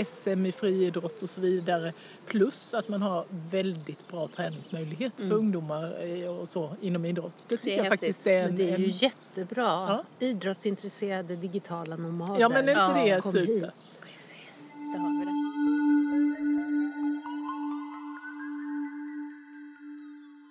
SM 0.05 0.45
i 0.45 0.51
friidrott 0.51 1.23
och 1.23 1.29
så 1.29 1.41
vidare. 1.41 1.93
Plus 2.27 2.73
att 2.73 2.89
man 2.89 3.01
har 3.01 3.25
väldigt 3.51 4.07
bra 4.07 4.27
träningsmöjligheter 4.27 5.27
för 5.29 5.35
ungdomar 5.35 6.05
eh, 6.05 6.29
och 6.29 6.49
så 6.49 6.75
inom 6.81 7.05
idrott. 7.05 7.43
Det 7.47 7.57
tycker 7.57 7.71
är 7.71 7.77
jag 7.77 7.83
häftigt. 7.83 7.99
faktiskt 7.99 8.27
är 8.27 8.41
en, 8.41 8.45
Men 8.47 8.55
det 8.55 8.63
är 8.71 8.77
ju 8.77 8.85
en 8.85 8.91
jättebra. 8.91 9.63
Ja. 9.65 10.03
Idrottsintresserade 10.19 11.35
digitala 11.35 11.95
nomader. 11.95 12.39
Ja 12.39 12.49
men 12.49 12.69
är 12.69 12.71
inte 12.93 13.09
Ja, 13.09 13.15
det 13.15 13.21
super? 13.31 13.71
Precis, 14.01 14.71
där 14.93 14.99
har 14.99 15.19
vi 15.19 15.25
det. 15.25 15.32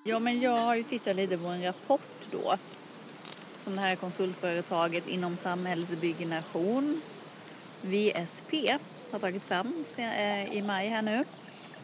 Ja, 0.05 0.19
men 0.19 0.41
jag 0.41 0.57
har 0.57 0.75
ju 0.75 0.83
tittat 0.83 1.17
lite 1.17 1.39
på 1.39 1.47
en 1.47 1.63
rapport 1.63 2.29
då 2.31 2.57
som 3.65 3.77
det 3.77 3.81
här 3.81 3.97
konsultföretaget 3.97 5.09
inom 5.09 5.37
samhällsbyggnation, 5.37 7.01
VSP, 7.81 8.79
har 9.11 9.19
tagit 9.19 9.43
fram 9.43 9.85
eh, 9.97 10.57
i 10.57 10.63
maj 10.63 10.89
här 10.89 11.03
nu. 11.03 11.25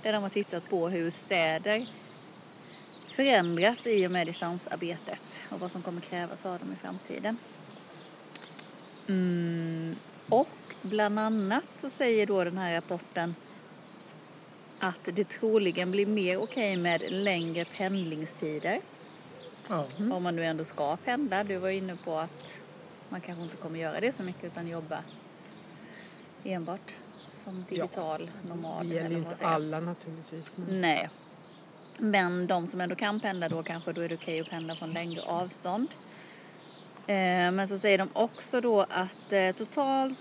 Där 0.02 0.12
de 0.12 0.22
har 0.22 0.30
tittat 0.30 0.68
på 0.68 0.88
hur 0.88 1.10
städer 1.10 1.88
förändras 3.08 3.86
i 3.86 4.06
och 4.06 4.10
med 4.10 4.26
distansarbetet 4.26 5.40
och 5.50 5.60
vad 5.60 5.72
som 5.72 5.82
kommer 5.82 6.00
krävas 6.00 6.46
av 6.46 6.58
dem 6.58 6.72
i 6.72 6.76
framtiden. 6.76 7.36
Mm, 9.08 9.96
och 10.28 10.48
bland 10.82 11.18
annat 11.18 11.64
så 11.70 11.90
säger 11.90 12.26
då 12.26 12.44
den 12.44 12.58
här 12.58 12.74
rapporten 12.74 13.34
att 14.80 15.00
det 15.04 15.28
troligen 15.28 15.90
blir 15.90 16.06
mer 16.06 16.42
okej 16.42 16.76
med 16.76 17.02
längre 17.12 17.64
pendlingstider. 17.64 18.80
Ja. 19.68 19.86
Om 19.98 20.22
man 20.22 20.36
nu 20.36 20.44
ändå 20.44 20.64
ska 20.64 20.96
pendla. 20.96 21.44
Du 21.44 21.56
var 21.56 21.68
inne 21.68 21.96
på 22.04 22.18
att 22.18 22.60
man 23.08 23.20
kanske 23.20 23.44
inte 23.44 23.56
kommer 23.56 23.78
göra 23.78 24.00
det 24.00 24.12
så 24.12 24.22
mycket 24.22 24.44
utan 24.44 24.68
jobba 24.68 24.98
enbart 26.44 26.94
som 27.44 27.64
digital 27.68 28.30
nomad. 28.48 28.86
Det 28.86 28.94
gäller 28.94 29.10
ju 29.10 29.18
inte 29.18 29.46
alla 29.46 29.80
naturligtvis. 29.80 30.56
Men... 30.56 30.80
Nej. 30.80 31.10
Men 31.98 32.46
de 32.46 32.66
som 32.66 32.80
ändå 32.80 32.94
kan 32.94 33.20
pendla 33.20 33.48
då 33.48 33.62
kanske 33.62 33.92
då 33.92 34.00
är 34.00 34.08
det 34.08 34.14
okej 34.14 34.40
att 34.40 34.50
pendla 34.50 34.76
från 34.76 34.90
längre 34.90 35.22
avstånd. 35.22 35.88
Eh, 37.06 37.50
men 37.50 37.68
så 37.68 37.78
säger 37.78 37.98
de 37.98 38.08
också 38.12 38.60
då 38.60 38.80
att 38.80 39.32
eh, 39.32 39.52
totalt 39.52 40.18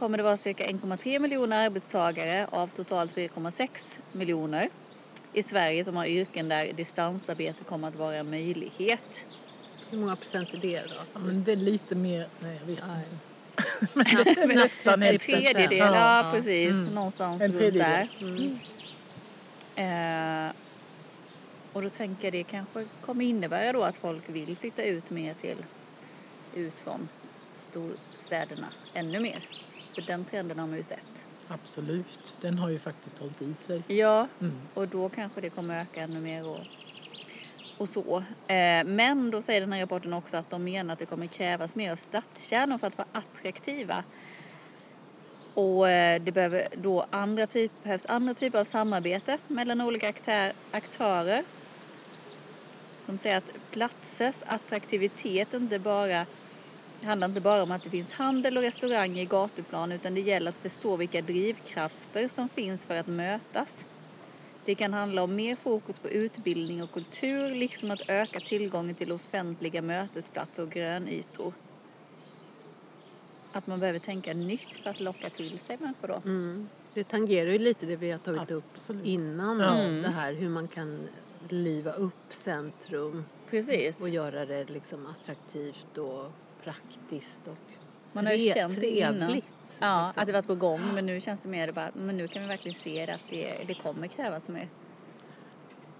kommer 0.00 0.18
det 0.18 0.24
vara 0.24 0.36
cirka 0.36 0.66
1,3 0.66 1.18
miljoner 1.18 1.66
arbetstagare 1.66 2.46
av 2.50 2.66
totalt 2.68 3.14
4,6 3.16 3.68
miljoner 4.12 4.68
i 5.32 5.42
Sverige 5.42 5.84
som 5.84 5.96
har 5.96 6.06
yrken 6.06 6.48
där 6.48 6.72
distansarbete 6.72 7.64
kommer 7.64 7.88
att 7.88 7.96
vara 7.96 8.16
en 8.16 8.30
möjlighet. 8.30 9.24
Hur 9.90 9.98
många 9.98 10.16
procent 10.16 10.48
är 10.54 10.58
det 10.58 10.80
då? 10.88 10.94
Ja, 11.12 11.18
men 11.18 11.44
det 11.44 11.52
är 11.52 11.56
lite 11.56 11.94
mer, 11.94 12.28
nej 12.40 12.58
jag 12.60 12.66
vet 12.66 12.84
Nej. 12.88 13.04
inte. 13.12 13.18
Men 13.94 14.04
det 14.24 14.40
är 14.42 14.46
nästan 14.54 15.02
En 15.02 15.18
tredjedel, 15.18 15.78
Ja. 15.78 15.84
ja, 15.94 16.24
Ja. 16.26 16.32
precis. 16.32 16.70
Mm. 16.70 16.94
Någonstans 16.94 17.42
En 17.42 17.48
runt 17.52 17.58
tredjedel. 17.60 18.58
där. 19.76 20.46
Eh, 20.46 20.52
och 21.72 21.82
då 21.82 21.90
tänker 21.90 22.24
jag 22.24 22.32
det 22.32 22.44
kanske 22.44 22.84
kommer 23.06 23.24
innebära 23.24 23.72
då 23.72 23.82
att 23.82 23.96
folk 23.96 24.22
vill 24.28 24.56
flytta 24.56 24.82
ut 24.82 25.10
mer 25.10 25.34
till 25.34 25.56
ut 26.54 26.80
från 26.80 27.08
storstäderna 27.70 28.66
ännu 28.94 29.20
mer. 29.20 29.48
För 30.00 30.06
den 30.06 30.24
trenden 30.24 30.58
har 30.58 30.66
man 30.66 30.76
ju 30.76 30.82
sett. 30.84 31.24
Absolut, 31.48 32.34
den 32.40 32.58
har 32.58 32.68
ju 32.68 32.78
faktiskt 32.78 33.18
hållit 33.18 33.42
i 33.42 33.54
sig. 33.54 33.82
Ja, 33.86 34.28
Mm. 34.40 34.54
och 34.74 34.88
då 34.88 35.08
kanske 35.08 35.40
det 35.40 35.50
kommer 35.50 35.80
öka 35.82 36.02
ännu 36.02 36.20
mer 36.20 36.48
och, 36.48 36.58
och 37.78 37.88
så. 37.88 38.18
Eh, 38.46 38.84
men 38.84 39.30
då 39.30 39.42
säger 39.42 39.60
den 39.60 39.72
här 39.72 39.80
rapporten 39.80 40.12
också 40.12 40.36
att 40.36 40.50
de 40.50 40.64
menar 40.64 40.92
att 40.92 40.98
det 40.98 41.06
kommer 41.06 41.26
krävas 41.26 41.74
mer 41.74 41.92
av 41.92 41.96
stadskärnor 41.96 42.78
för 42.78 42.86
att 42.86 42.98
vara 42.98 43.08
attraktiva. 43.12 44.04
Och 45.54 45.88
eh, 45.88 46.22
det 46.22 46.32
behöver 46.32 46.68
då 46.76 47.06
andra 47.10 47.46
typ, 47.46 47.72
behövs 47.82 48.06
andra 48.06 48.34
typer 48.34 48.58
av 48.60 48.64
samarbete 48.64 49.38
mellan 49.48 49.80
olika 49.80 50.08
aktör, 50.08 50.52
aktörer. 50.70 51.44
De 53.06 53.18
säger 53.18 53.38
att 53.38 53.52
platsers 53.70 54.36
attraktivitet 54.46 55.54
inte 55.54 55.78
bara 55.78 56.26
handlar 57.02 57.28
inte 57.28 57.40
bara 57.40 57.62
om 57.62 57.72
att 57.72 57.82
det 57.84 57.90
finns 57.90 58.12
handel 58.12 58.56
och 58.56 58.62
restauranger 58.62 59.22
i 59.22 59.26
gatuplan 59.26 59.92
utan 59.92 60.14
det 60.14 60.20
gäller 60.20 60.48
att 60.48 60.56
förstå 60.56 60.96
vilka 60.96 61.22
drivkrafter 61.22 62.28
som 62.28 62.48
finns 62.48 62.84
för 62.84 62.96
att 62.96 63.06
mötas. 63.06 63.84
Det 64.64 64.74
kan 64.74 64.92
handla 64.94 65.22
om 65.22 65.34
mer 65.34 65.56
fokus 65.56 65.98
på 65.98 66.08
utbildning 66.08 66.82
och 66.82 66.90
kultur 66.90 67.54
liksom 67.54 67.90
att 67.90 68.00
öka 68.08 68.40
tillgången 68.40 68.94
till 68.94 69.12
offentliga 69.12 69.82
mötesplatser 69.82 70.62
och 70.62 70.70
grönytor. 70.70 71.52
Att 73.52 73.66
man 73.66 73.80
behöver 73.80 73.98
tänka 73.98 74.34
nytt 74.34 74.74
för 74.82 74.90
att 74.90 75.00
locka 75.00 75.30
till 75.30 75.58
sig 75.58 75.76
människor 75.80 76.08
då. 76.08 76.22
Mm. 76.24 76.68
Det 76.94 77.04
tangerar 77.04 77.50
ju 77.50 77.58
lite 77.58 77.86
det 77.86 77.96
vi 77.96 78.10
har 78.10 78.18
tagit 78.18 78.50
upp 78.50 78.64
Absolut. 78.72 79.06
innan. 79.06 79.60
Om 79.60 80.02
Det 80.02 80.08
här 80.08 80.32
hur 80.32 80.48
man 80.48 80.68
kan 80.68 81.08
liva 81.48 81.92
upp 81.92 82.32
centrum 82.34 83.24
Precis. 83.50 84.00
och 84.00 84.08
göra 84.08 84.46
det 84.46 84.70
liksom 84.70 85.06
attraktivt 85.06 85.98
och 85.98 86.32
praktiskt 86.64 87.48
och 87.48 87.56
Man 88.12 88.26
har 88.26 88.32
ju 88.32 88.52
känt 88.54 88.80
det 88.80 88.86
innan. 88.86 89.20
Ja, 89.80 90.06
liksom. 90.06 90.22
att 90.22 90.26
det 90.26 90.32
varit 90.32 90.46
på 90.46 90.54
gång 90.54 90.94
men 90.94 91.06
nu 91.06 91.20
känns 91.20 91.40
det 91.40 91.48
mer 91.48 91.72
bara, 91.72 91.90
men 91.94 92.16
nu 92.16 92.28
kan 92.28 92.42
vi 92.42 92.48
verkligen 92.48 92.78
se 92.78 93.10
att 93.10 93.20
det, 93.30 93.64
det 93.66 93.74
kommer 93.74 94.06
krävas 94.06 94.48
mer. 94.48 94.68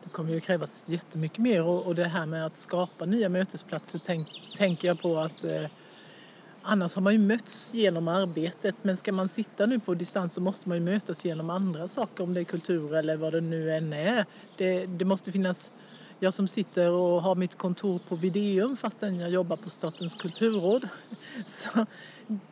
Det 0.02 0.10
kommer 0.10 0.32
ju 0.32 0.40
krävas 0.40 0.88
jättemycket 0.88 1.38
mer 1.38 1.62
och, 1.62 1.86
och 1.86 1.94
det 1.94 2.04
här 2.04 2.26
med 2.26 2.46
att 2.46 2.56
skapa 2.56 3.04
nya 3.04 3.28
mötesplatser 3.28 4.00
tänk, 4.06 4.28
tänker 4.56 4.88
jag 4.88 5.00
på 5.00 5.18
att 5.18 5.44
eh, 5.44 5.66
annars 6.62 6.94
har 6.94 7.02
man 7.02 7.12
ju 7.12 7.18
mötts 7.18 7.74
genom 7.74 8.08
arbetet 8.08 8.74
men 8.82 8.96
ska 8.96 9.12
man 9.12 9.28
sitta 9.28 9.66
nu 9.66 9.80
på 9.80 9.94
distans 9.94 10.34
så 10.34 10.40
måste 10.40 10.68
man 10.68 10.78
ju 10.78 10.84
mötas 10.84 11.24
genom 11.24 11.50
andra 11.50 11.88
saker 11.88 12.24
om 12.24 12.34
det 12.34 12.40
är 12.40 12.44
kultur 12.44 12.94
eller 12.94 13.16
vad 13.16 13.32
det 13.32 13.40
nu 13.40 13.72
än 13.72 13.92
är. 13.92 14.26
Det, 14.56 14.86
det 14.86 15.04
måste 15.04 15.32
finnas 15.32 15.72
jag 16.20 16.34
som 16.34 16.48
sitter 16.48 16.90
och 16.90 17.22
har 17.22 17.34
mitt 17.34 17.58
kontor 17.58 17.98
på 18.08 18.16
Videum 18.16 18.76
fastän 18.76 19.20
jag 19.20 19.30
jobbar 19.30 19.56
på 19.56 19.70
Statens 19.70 20.14
kulturråd. 20.14 20.88
Så 21.46 21.86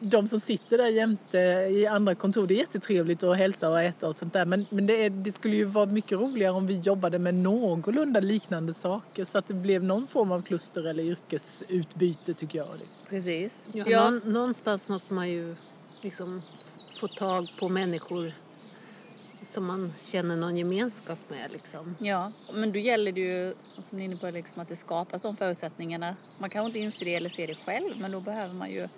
de 0.01 0.29
som 0.29 0.41
sitter 0.41 0.79
där 0.79 0.87
jämte 0.87 1.39
i 1.71 1.87
andra 1.87 2.15
kontor, 2.15 2.47
det 2.47 2.55
är 2.55 2.59
jättetrevligt 2.59 3.23
att 3.23 3.37
hälsa 3.37 3.71
och 3.71 3.81
äta 3.81 4.09
och 4.09 4.17
sånt 4.17 4.33
där. 4.33 4.45
Men, 4.45 4.67
men 4.71 4.87
det, 4.87 5.05
är, 5.05 5.11
det 5.11 5.33
skulle 5.33 5.57
ju 5.57 5.65
vara 5.65 5.87
mycket 5.87 6.19
roligare 6.19 6.53
om 6.53 6.67
vi 6.67 6.79
jobbade 6.79 7.19
med 7.19 7.35
någorlunda 7.35 8.21
liknande 8.21 8.75
saker 8.75 9.25
så 9.25 9.39
att 9.39 9.49
det 9.49 9.55
blev 9.55 9.85
någon 9.85 10.07
form 10.07 10.33
av 10.33 10.43
kluster 10.43 10.89
eller 10.89 11.03
yrkesutbyte 11.03 12.35
tycker 12.35 12.59
jag. 12.59 12.69
Precis. 13.09 13.69
Ja, 13.73 14.11
Någon, 14.11 14.33
någonstans 14.33 14.89
måste 14.89 15.15
man 15.15 15.29
ju 15.29 15.57
liksom 16.01 16.43
få 17.01 17.09
tag 17.09 17.49
på 17.59 17.69
människor 17.69 18.33
som 19.49 19.65
man 19.67 19.93
känner 20.01 20.37
någon 20.37 20.57
gemenskap 20.57 21.19
med. 21.29 21.53
Liksom. 21.53 21.95
Ja, 21.99 22.33
men 22.53 22.73
då 22.73 22.79
gäller 22.79 23.13
det 23.13 23.21
ju, 23.21 23.55
som 23.89 23.99
ni 23.99 24.05
är 24.05 24.05
inne 24.05 24.17
på, 24.17 24.31
liksom 24.31 24.63
att 24.63 24.69
det 24.69 24.77
skapas 24.77 25.23
de 25.23 25.37
förutsättningarna. 25.37 26.17
Man 26.39 26.51
kanske 26.51 26.67
inte 26.67 26.79
inser 26.79 27.05
det 27.05 27.15
eller 27.15 27.31
ser 27.31 27.47
det 27.47 27.55
själv, 27.55 28.01
men 28.01 28.11
då 28.13 28.21
behöver 28.21 28.55
man 28.55 28.71
ju 28.71 28.89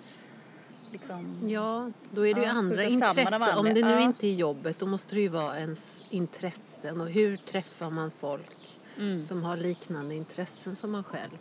liksom... 0.91 1.49
Ja, 1.49 1.91
då 2.11 2.27
är 2.27 2.33
det 2.33 2.39
ju 2.41 2.45
Ja, 2.47 2.51
andra 2.53 2.83
intressen. 2.83 3.33
andra. 3.33 3.57
Om 3.59 3.65
det 3.65 3.73
nu 3.73 3.79
Ja. 3.91 3.99
inte 3.99 4.27
är 4.27 4.33
jobbet, 4.33 4.79
då 4.79 4.85
måste 4.85 5.15
det 5.15 5.21
ju 5.21 5.27
vara 5.27 5.59
ens 5.59 6.03
intressen. 6.09 7.01
Och 7.01 7.09
hur 7.09 7.37
träffar 7.37 7.89
man 7.89 8.11
folk 8.19 8.57
Mm. 8.97 9.25
som 9.25 9.43
har 9.43 9.57
liknande 9.57 10.15
intressen 10.15 10.75
som 10.75 10.91
man 10.91 11.03
själv? 11.03 11.31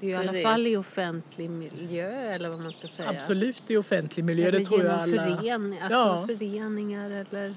Det 0.00 0.06
är 0.06 0.08
ju 0.10 0.14
i 0.14 0.18
alla 0.18 0.32
Precis. 0.32 0.46
fall 0.46 0.66
i 0.66 0.76
offentlig 0.76 1.50
miljö, 1.50 2.08
eller 2.10 2.48
vad 2.48 2.58
man 2.60 2.72
ska 2.72 2.88
säga. 2.88 3.08
Absolut 3.10 3.70
i 3.70 3.76
offentlig 3.76 4.24
miljö, 4.24 4.48
Eller 4.48 4.58
det 4.58 4.64
tror 4.64 4.84
jag 4.84 4.92
alla. 5.00 5.36
fören, 5.36 5.72
alltså 5.80 5.92
Ja. 5.98 6.24
föreningar 6.26 7.10
eller 7.10 7.54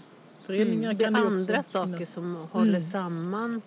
Föreningar 0.58 0.94
det 0.94 1.04
är 1.04 1.06
kan 1.06 1.14
det 1.14 1.20
ju 1.20 1.26
andra 1.26 1.60
också 1.60 1.72
saker 1.72 1.94
finnas. 1.94 2.14
som 2.14 2.36
håller 2.52 2.70
Mm. 2.70 2.82
samman 2.82 3.62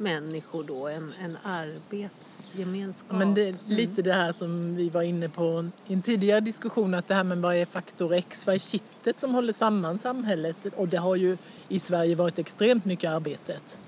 människor 0.00 0.64
då, 0.64 0.88
en, 0.88 1.08
en 1.20 1.36
arbetsgemenskap. 1.44 3.18
Men 3.18 3.34
det 3.34 3.42
är 3.42 3.48
Mm. 3.48 3.60
lite 3.66 4.02
det 4.02 4.12
här 4.12 4.32
som 4.32 4.76
vi 4.76 4.88
var 4.88 5.02
inne 5.02 5.28
på 5.28 5.68
i 5.86 5.92
en 5.94 6.02
tidigare 6.02 6.40
diskussion 6.40 6.94
att 6.94 7.08
det 7.08 7.14
här 7.14 7.24
med 7.24 7.38
vad 7.38 7.54
är 7.56 7.66
faktor 7.66 8.14
X, 8.14 8.46
vad 8.46 8.54
är 8.54 8.58
kittet 8.58 9.18
som 9.18 9.34
håller 9.34 9.52
samman 9.52 9.98
samhället 9.98 10.56
och 10.76 10.88
det 10.88 10.96
har 10.96 11.16
ju 11.16 11.36
i 11.68 11.78
Sverige 11.78 12.14
varit 12.14 12.38
extremt 12.38 12.84
mycket 12.84 13.10
arbetet. 13.10 13.80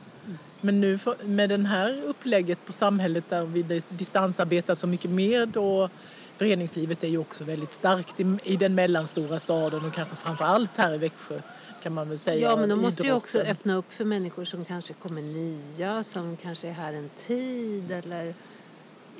Men 0.60 0.80
nu 0.80 0.98
med 1.24 1.48
den 1.50 1.66
här 1.66 2.02
upplägget 2.06 2.66
på 2.66 2.72
samhället 2.72 3.24
där 3.28 3.44
vi 3.44 3.82
distansarbetar 3.88 4.74
så 4.74 4.86
mycket 4.86 5.10
mer 5.10 5.46
då 5.46 5.88
föreningslivet 6.36 7.04
är 7.04 7.08
ju 7.08 7.18
också 7.18 7.44
väldigt 7.44 7.72
starkt 7.72 8.20
i, 8.20 8.38
i 8.44 8.56
den 8.56 8.74
mellanstora 8.74 9.40
staden 9.40 9.84
och 9.84 9.94
kanske 9.94 10.16
framför 10.16 10.44
allt 10.44 10.76
här 10.76 10.94
i 10.94 10.98
Växjö 10.98 11.40
kan 11.82 11.94
man 11.94 12.08
väl 12.08 12.18
säga. 12.18 12.50
Ja, 12.50 12.56
men 12.56 12.68
då 12.68 12.76
måste 12.76 13.02
ju 13.02 13.12
också 13.12 13.38
öppna 13.38 13.74
upp 13.74 13.92
för 13.92 14.04
människor 14.04 14.44
som 14.44 14.64
kanske 14.64 14.92
kommer 14.92 15.22
nya, 15.22 16.04
som 16.04 16.36
kanske 16.36 16.68
är 16.68 16.72
här 16.72 16.92
en 16.92 17.10
tid 17.26 17.90
eller... 17.90 18.34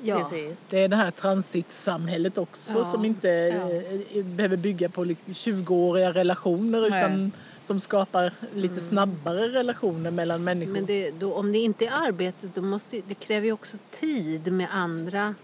Ja, 0.03 0.19
Precis. 0.19 0.57
Det 0.69 0.79
är 0.79 0.87
det 0.87 0.95
här 0.95 1.11
transitsamhället 1.11 2.37
också 2.37 2.77
Ja, 2.77 2.85
som 2.85 3.05
inte 3.05 3.27
ja. 3.27 3.71
eh, 4.19 4.25
behöver 4.25 4.57
bygga 4.57 4.89
på 4.89 5.03
liksom 5.03 5.33
20-åriga 5.33 6.11
relationer 6.11 6.89
Nej. 6.89 6.99
utan 6.99 7.31
som 7.63 7.79
skapar 7.79 8.33
lite 8.55 8.79
snabbare 8.79 9.49
relationer 9.49 10.11
mellan 10.11 10.43
människor. 10.43 10.73
men 10.73 10.85
det, 10.85 11.11
då, 11.11 11.33
om 11.33 11.51
det 11.51 11.57
inte 11.57 11.85
är 11.85 11.91
arbetet, 11.91 12.55
då 12.55 12.61
måste, 12.61 13.01
det 13.07 13.13
kräver 13.13 13.45
ju 13.45 13.51
också 13.51 13.77
tid 13.91 14.53
med 14.53 14.67
andra 14.71 15.35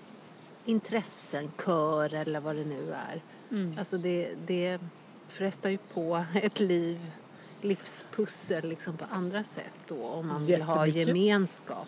intressen, 0.65 1.51
kör 1.65 2.13
eller 2.13 2.39
vad 2.39 2.55
det 2.55 2.65
nu 2.65 2.93
är. 2.93 3.21
Mm. 3.51 3.75
Alltså 3.79 3.97
det, 3.97 4.29
det, 4.47 4.79
frestar 5.37 5.69
ju 5.69 5.77
på 5.77 6.25
ett 6.41 6.59
liv, 6.59 6.99
livspussel 7.61 8.69
liksom 8.69 8.97
på 8.97 9.05
andra 9.11 9.43
sätt 9.43 9.71
då 9.87 10.03
om 10.05 10.27
man 10.27 10.45
vill 10.45 10.61
ha 10.61 10.87
gemenskap. 10.87 11.87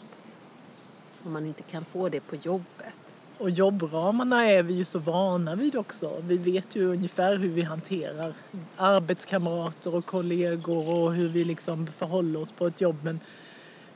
Om 1.24 1.34
man 1.34 1.46
inte 1.46 1.63
kan 1.63 1.86
få 1.86 2.10
det 2.10 2.20
på 2.20 2.36
jobbet. 2.36 2.94
Och 3.38 3.50
jobbramarna 3.50 4.46
är 4.46 4.63
vi 4.63 4.74
ju 4.74 4.86
så 4.86 5.00
vana 5.00 5.56
vid 5.56 5.75
också. 5.75 6.22
Vi 6.22 6.38
vet 6.38 6.75
ju 6.75 6.86
ungefär 6.91 7.36
hur 7.36 7.50
vi 7.50 7.62
hanterar 7.62 8.34
arbetskamrater 8.77 9.96
och 9.96 10.06
kollegor 10.06 10.88
och 10.89 11.13
hur 11.13 11.27
vi 11.29 11.44
liksom 11.44 11.88
förhåller 11.88 12.39
oss 12.41 12.51
på 12.51 12.68
ett 12.68 12.82
jobb. 12.82 12.98
Men 13.03 13.20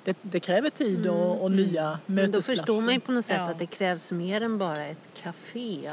det, 0.03 0.17
det 0.21 0.39
kräver 0.39 0.69
tid 0.69 1.07
och, 1.07 1.41
och 1.43 1.51
nya 1.51 1.83
Mm, 1.87 1.99
Men 2.05 2.15
då 2.15 2.21
mötesplatser. 2.21 2.55
förstår 2.55 2.81
man 2.81 2.93
ju 2.93 2.99
på 2.99 3.11
något 3.11 3.25
sätt 3.25 3.35
Ja. 3.37 3.43
att 3.49 3.59
det 3.59 3.65
krävs 3.65 4.11
mer 4.11 4.41
än 4.41 4.57
bara 4.57 4.85
ett 4.85 5.07
café. 5.23 5.91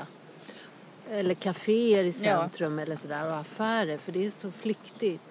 Eller 1.11 1.35
kaféer 1.35 2.05
i 2.05 2.13
centrum 2.13 2.79
eller 2.79 2.97
sådär 2.97 3.27
och 3.31 3.37
affärer 3.37 3.99
för 3.99 4.13
det 4.13 4.27
är 4.27 4.31
så 4.31 4.51
flyktigt. 4.51 5.23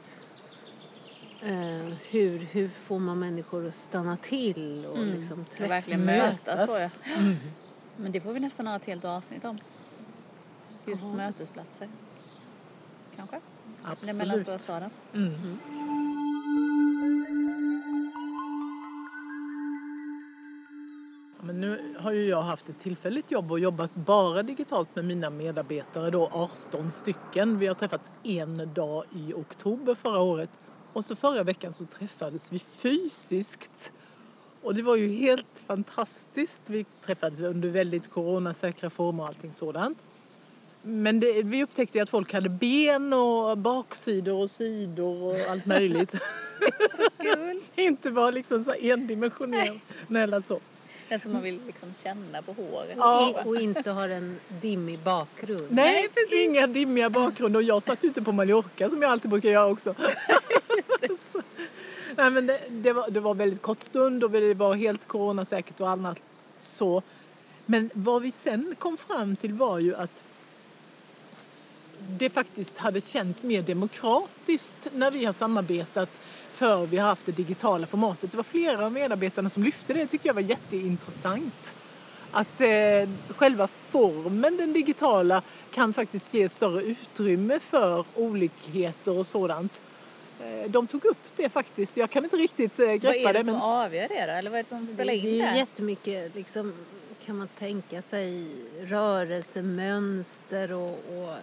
Eh, 1.42 1.94
hur, 2.10 2.40
hur 2.40 2.70
får 2.70 3.00
man 3.00 3.20
människor 3.20 3.68
att 3.68 3.76
stanna 3.76 4.18
till 4.18 4.86
och 4.86 4.98
Mm. 4.98 5.20
liksom 5.20 5.42
Och 5.42 5.50
träffas? 5.50 5.70
verkligen 5.70 6.06
mötas. 6.06 6.46
Så, 6.46 6.52
ja. 6.76 6.80
Mötas. 6.80 7.02
Mm. 7.18 7.36
Men 7.98 8.12
det 8.12 8.22
får 8.22 8.34
vi 8.34 8.40
nästan 8.40 8.68
ha 8.68 8.76
ett 8.76 8.86
helt 8.86 9.06
avsnitt 9.06 9.46
om. 9.46 9.58
Just 10.86 11.04
Jaha. 11.04 11.14
mötesplatser. 11.14 11.88
Kanske? 13.16 13.36
Den 13.82 13.92
Absolut. 13.92 14.16
mellanstora 14.16 14.60
staden. 14.60 14.90
Mm. 15.14 15.58
Nu 21.60 21.96
har 22.00 22.12
ju 22.12 22.26
jag 22.26 22.42
haft 22.42 22.70
ett 22.70 22.80
tillfälligt 22.80 23.32
jobb 23.32 23.52
och 23.52 23.60
jobbat 23.60 23.96
bara 23.96 24.44
digitalt 24.44 24.96
med 24.96 25.06
mina 25.06 25.30
medarbetare, 25.30 26.10
då 26.10 26.30
18 26.72 26.92
stycken. 26.92 27.60
Vi 27.60 27.68
har 27.68 27.74
träffats 27.74 28.12
en 28.24 28.74
dag 28.74 29.04
i 29.16 29.34
oktober 29.34 29.96
förra 29.96 30.20
året. 30.20 30.50
Och 30.94 31.06
så 31.06 31.16
förra 31.16 31.44
veckan 31.44 31.74
så 31.74 31.86
träffades 31.86 32.52
vi 32.52 32.60
fysiskt. 32.60 33.92
Och 34.62 34.76
det 34.76 34.82
var 34.82 34.96
ju 34.96 35.14
helt 35.16 35.64
fantastiskt. 35.66 36.62
Vi 36.66 36.86
träffades 37.06 37.40
under 37.40 37.70
väldigt 37.70 38.12
coronasäkra 38.12 38.90
former 38.90 39.24
och 39.24 39.30
allting 39.30 39.54
sådant. 39.54 39.98
Men 40.82 41.20
det, 41.20 41.44
vi 41.44 41.64
upptäckte 41.64 41.98
ju 41.98 42.02
att 42.02 42.10
folk 42.10 42.34
hade 42.34 42.50
ben 42.50 43.14
och 43.14 43.58
baksidor 43.58 44.42
och 44.42 44.52
sidor 44.52 45.24
och 45.24 45.40
allt 45.50 45.66
möjligt. 45.66 46.16
Inte 47.76 48.12
bara 48.12 48.32
liksom 48.32 48.64
så 48.64 48.74
endimensionella 48.74 50.42
så. 50.42 50.60
Den 51.10 51.20
som 51.24 51.34
man 51.34 51.42
vill 51.42 51.60
liksom 51.68 51.94
känna 52.04 52.42
på 52.42 52.54
håret. 52.54 52.96
Ja. 52.98 53.44
Och 53.46 53.56
inte 53.56 53.92
har 53.92 54.10
en 54.10 54.40
dimmig 54.62 55.00
bakgrund. 55.00 55.68
Nej, 55.70 56.10
inga 56.32 56.68
dimmiga 56.68 57.10
bakgrunder. 57.10 57.60
Och 57.60 57.64
jag 57.64 57.84
satt 57.84 58.04
ju 58.04 58.08
inte 58.08 58.22
på 58.22 58.32
Mallorca 58.32 58.90
som 58.90 59.02
jag 59.02 59.12
alltid 59.12 59.32
brukar 59.32 59.50
göra 59.50 59.68
också. 59.68 59.96
Så, 61.32 61.42
Nej, 62.16 62.32
men 62.32 62.48
det, 62.48 62.60
det, 62.70 62.94
var, 62.94 63.10
det 63.10 63.20
var 63.20 63.34
väldigt 63.34 63.62
kort 63.62 63.80
stund 63.80 64.24
och 64.24 64.32
det 64.32 64.54
var 64.54 64.74
helt 64.74 65.08
coronasäkert 65.08 65.80
och 65.80 65.90
annat 65.90 66.20
så. 66.60 67.02
Men 67.66 67.90
vad 67.94 68.22
vi 68.22 68.32
sen 68.32 68.76
kom 68.80 68.98
fram 68.98 69.36
till 69.36 69.54
var 69.54 69.80
ju 69.80 69.96
att 69.96 70.24
det 72.10 72.30
faktiskt 72.30 72.78
hade 72.78 73.02
känts 73.02 73.44
mer 73.44 73.62
demokratiskt 73.62 74.88
när 74.94 75.12
vi 75.12 75.26
har 75.26 75.34
samarbetat 75.34 76.10
för 76.60 76.86
vi 76.86 76.98
har 76.98 77.08
haft 77.08 77.26
det 77.26 77.32
digitala 77.32 77.88
formatet. 77.88 78.32
Det 78.32 78.38
var 78.38 78.44
flera 78.44 78.86
av 78.86 78.92
medarbetarna 78.92 79.50
som 79.50 79.64
lyfte 79.64 79.94
det. 79.94 80.00
Det 80.00 80.08
tyckte 80.08 80.28
jag 80.28 80.34
var 80.36 80.42
jätteintressant. 80.42 81.76
Att 82.32 82.62
eh, 82.62 83.10
själva 83.30 83.68
formen, 83.68 84.58
den 84.58 84.74
digitala, 84.74 85.42
kan 85.72 85.94
faktiskt 85.94 86.34
ge 86.34 86.50
större 86.50 86.82
utrymme 86.84 87.60
för 87.60 88.06
olikheter 88.16 89.18
och 89.18 89.26
sådant. 89.26 89.82
Eh, 90.42 90.70
de 90.72 90.88
tog 90.88 91.06
upp 91.06 91.18
det 91.36 91.50
faktiskt. 91.50 91.98
Jag 91.98 92.10
kan 92.10 92.24
inte 92.24 92.38
riktigt 92.38 92.80
eh, 92.80 92.86
Vad 92.88 93.02
greppa 93.02 93.30
är 93.30 93.34
det 93.34 93.40
det. 93.40 93.46
som 93.46 93.54
Men 93.54 93.62
avgör 93.62 94.08
det 94.08 94.26
då? 94.26 94.32
Eller 94.32 94.50
vad 94.50 94.60
är 94.60 94.64
det 94.64 94.70
som 94.70 94.86
Det 94.86 94.94
spelar 94.94 95.14
är 95.14 95.18
in 95.18 95.26
ju 95.26 95.38
det? 95.42 95.58
jättemycket, 95.58 96.36
liksom, 96.36 96.74
kan 97.26 97.38
man 97.38 97.48
tänka 97.60 98.02
sig, 98.02 98.48
rörelsemönster 98.82 100.72
och, 100.74 100.92
och 100.92 101.36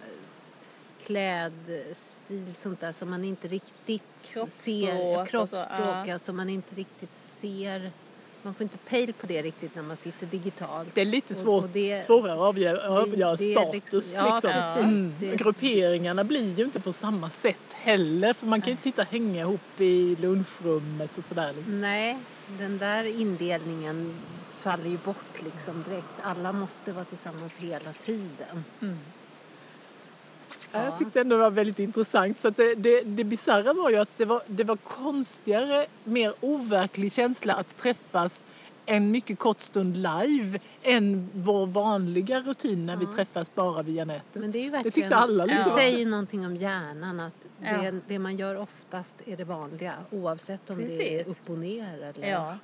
klädstil 1.07 2.55
sånt 2.55 2.79
där 2.79 2.91
som 2.91 3.09
man 3.09 3.23
inte 3.25 3.47
riktigt 3.47 4.03
ser. 4.49 5.25
Kroppsspråk, 5.25 5.69
ja. 5.79 6.07
ja. 6.07 6.19
som 6.19 6.37
man 6.37 6.49
inte 6.49 6.75
riktigt 6.75 7.15
ser. 7.15 7.91
Man 8.41 8.53
får 8.53 8.63
inte 8.63 8.77
pejl 8.77 9.13
på 9.13 9.27
det 9.27 9.41
riktigt 9.41 9.75
när 9.75 9.83
man 9.83 9.97
sitter 9.97 10.25
digitalt. 10.25 10.89
det 10.93 11.01
är 11.01 11.05
lite 11.05 11.35
svårt, 11.35 11.63
och 11.63 11.69
det- 11.69 12.01
svårare 12.01 12.33
att 12.33 12.39
avgöra, 12.39 13.01
avgöra 13.01 13.37
status. 13.37 14.15
ja, 14.15 14.33
liksom. 14.33 14.51
precis. 14.51 14.83
Mm. 14.83 15.37
Grupperingarna 15.37 16.23
blir 16.23 16.57
ju 16.57 16.63
inte 16.63 16.79
på 16.79 16.93
samma 16.93 17.29
sätt 17.29 17.73
heller. 17.73 18.33
För 18.33 18.47
man 18.47 18.61
kan 18.61 18.65
ju 18.65 18.71
inte 18.71 18.83
sitta 18.83 19.01
och 19.01 19.07
hänga 19.07 19.41
ihop 19.41 19.81
i 19.81 20.15
lunchrummet 20.15 21.17
och 21.17 21.23
sådär. 21.23 21.53
liksom. 21.53 21.81
Nej, 21.81 22.17
den 22.59 22.77
där 22.77 23.03
indelningen 23.21 24.15
faller 24.61 24.89
ju 24.89 24.97
bort 24.97 25.43
liksom 25.43 25.83
direkt. 25.89 26.07
Alla 26.21 26.51
måste 26.51 26.91
vara 26.91 27.05
tillsammans 27.05 27.57
hela 27.57 27.93
tiden. 27.93 28.63
Mm. 28.81 28.97
Ja. 30.77 30.83
Ja. 30.83 30.89
Jag 30.89 30.97
tyckte 30.97 31.21
ändå 31.21 31.35
det 31.37 31.41
var 31.43 31.51
väldigt 31.51 31.79
intressant. 31.79 32.39
Så 32.39 32.47
att 32.47 32.55
det, 32.57 32.75
det, 32.75 33.01
det 33.01 33.23
bisarra 33.23 33.73
var 33.73 33.89
ju 33.89 33.95
att 33.97 34.17
det 34.17 34.25
var, 34.25 34.41
det 34.47 34.63
var 34.63 34.75
konstigare, 34.75 35.85
mer 36.03 36.33
overklig 36.41 37.11
känsla 37.13 37.53
att 37.53 37.77
träffas 37.77 38.43
en 38.85 39.11
mycket 39.11 39.39
kort 39.39 39.59
stund 39.59 39.97
live 39.97 40.59
än 40.83 41.29
vår 41.33 41.65
vanliga 41.67 42.39
rutin 42.41 42.85
när 42.85 42.97
vi 42.97 43.05
Ja. 43.05 43.13
träffas 43.15 43.55
bara 43.55 43.81
via 43.81 44.05
nätet. 44.05 44.41
Men 44.41 44.51
det 44.51 44.59
är 44.59 44.63
ju 44.63 44.69
verkligen, 44.69 44.83
det 44.83 44.91
tyckte 44.91 45.15
alla 45.15 45.45
liksom. 45.45 45.63
Det 45.75 45.81
säger 45.81 45.97
ju 45.97 46.05
någonting 46.05 46.45
om 46.45 46.55
hjärnan 46.55 47.19
att 47.19 47.33
det, 47.59 47.81
Ja. 47.83 47.91
det 48.07 48.19
man 48.19 48.37
gör 48.37 48.57
oftast 48.57 49.15
är 49.25 49.37
det 49.37 49.43
vanliga 49.43 49.93
oavsett 50.11 50.69
om 50.69 50.77
det 50.77 50.83
är 50.83 50.97
Precis. 51.17 51.27
upp 51.27 51.49
och 51.49 51.57
ner 51.57 52.13
eller 52.15 52.29
Ja, 52.31 52.57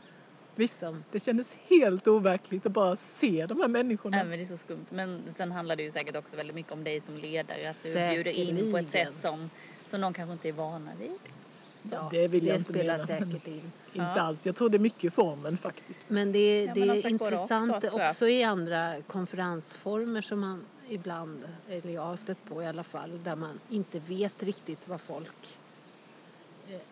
Visst, 0.55 0.81
liksom. 0.81 1.03
det 1.11 1.19
kändes 1.19 1.57
helt 1.69 2.07
overkligt 2.07 2.65
att 2.65 2.71
bara 2.71 2.95
se 2.95 3.45
de 3.49 3.59
här 3.61 3.67
människorna. 3.67 4.17
Nej, 4.17 4.25
men 4.25 4.39
det 4.39 4.45
är 4.45 4.47
så 4.47 4.57
skumt. 4.57 4.85
Men 4.89 5.21
sen 5.35 5.51
handlar 5.51 5.75
det 5.75 5.83
ju 5.83 5.91
säkert 5.91 6.15
också 6.15 6.35
väldigt 6.35 6.55
mycket 6.55 6.71
om 6.71 6.83
dig 6.83 7.01
som 7.01 7.17
ledare. 7.17 7.69
Att 7.69 7.83
du 7.83 7.93
bjuder 7.93 8.31
in 8.31 8.71
på 8.71 8.77
ett 8.77 8.89
Säkerligen. 8.89 9.13
sätt 9.13 9.21
som, 9.21 9.49
som 9.89 10.01
de 10.01 10.13
kanske 10.13 10.33
inte 10.33 10.47
är 10.47 10.53
vana 10.53 10.91
vid. 10.99 11.11
Ja, 11.91 12.07
det 12.11 12.27
vill 12.27 12.45
jag 12.47 12.55
det 12.55 12.59
inte 12.59 12.69
spelar 12.73 12.93
mena. 12.97 13.07
säkert 13.07 13.47
in. 13.47 13.53
Inte 13.53 13.71
Ja. 13.93 14.21
alls. 14.21 14.45
Jag 14.45 14.55
tror 14.55 14.69
det 14.69 14.77
är 14.77 14.79
mycket 14.79 15.13
formen 15.13 15.57
faktiskt. 15.57 16.09
Men 16.09 16.31
det, 16.31 16.39
är- 16.39 16.67
Ja, 16.67 16.73
det 16.73 16.79
men 16.79 16.89
är 16.89 17.07
intressant 17.09 17.73
så 17.73 17.89
tror 17.89 18.01
jag. 18.01 18.09
också 18.09 18.27
i 18.27 18.43
andra 18.43 19.01
konferensformer 19.07 20.21
som 20.21 20.39
man 20.39 20.65
ibland, 20.89 21.43
eller 21.69 21.93
jag 21.93 22.01
har 22.01 22.15
stött 22.15 22.45
på 22.49 22.63
i 22.63 22.65
alla 22.65 22.83
fall, 22.83 23.23
där 23.23 23.35
man 23.35 23.59
inte 23.69 23.99
vet 23.99 24.43
riktigt 24.43 24.87
vad 24.87 25.01
folk 25.01 25.57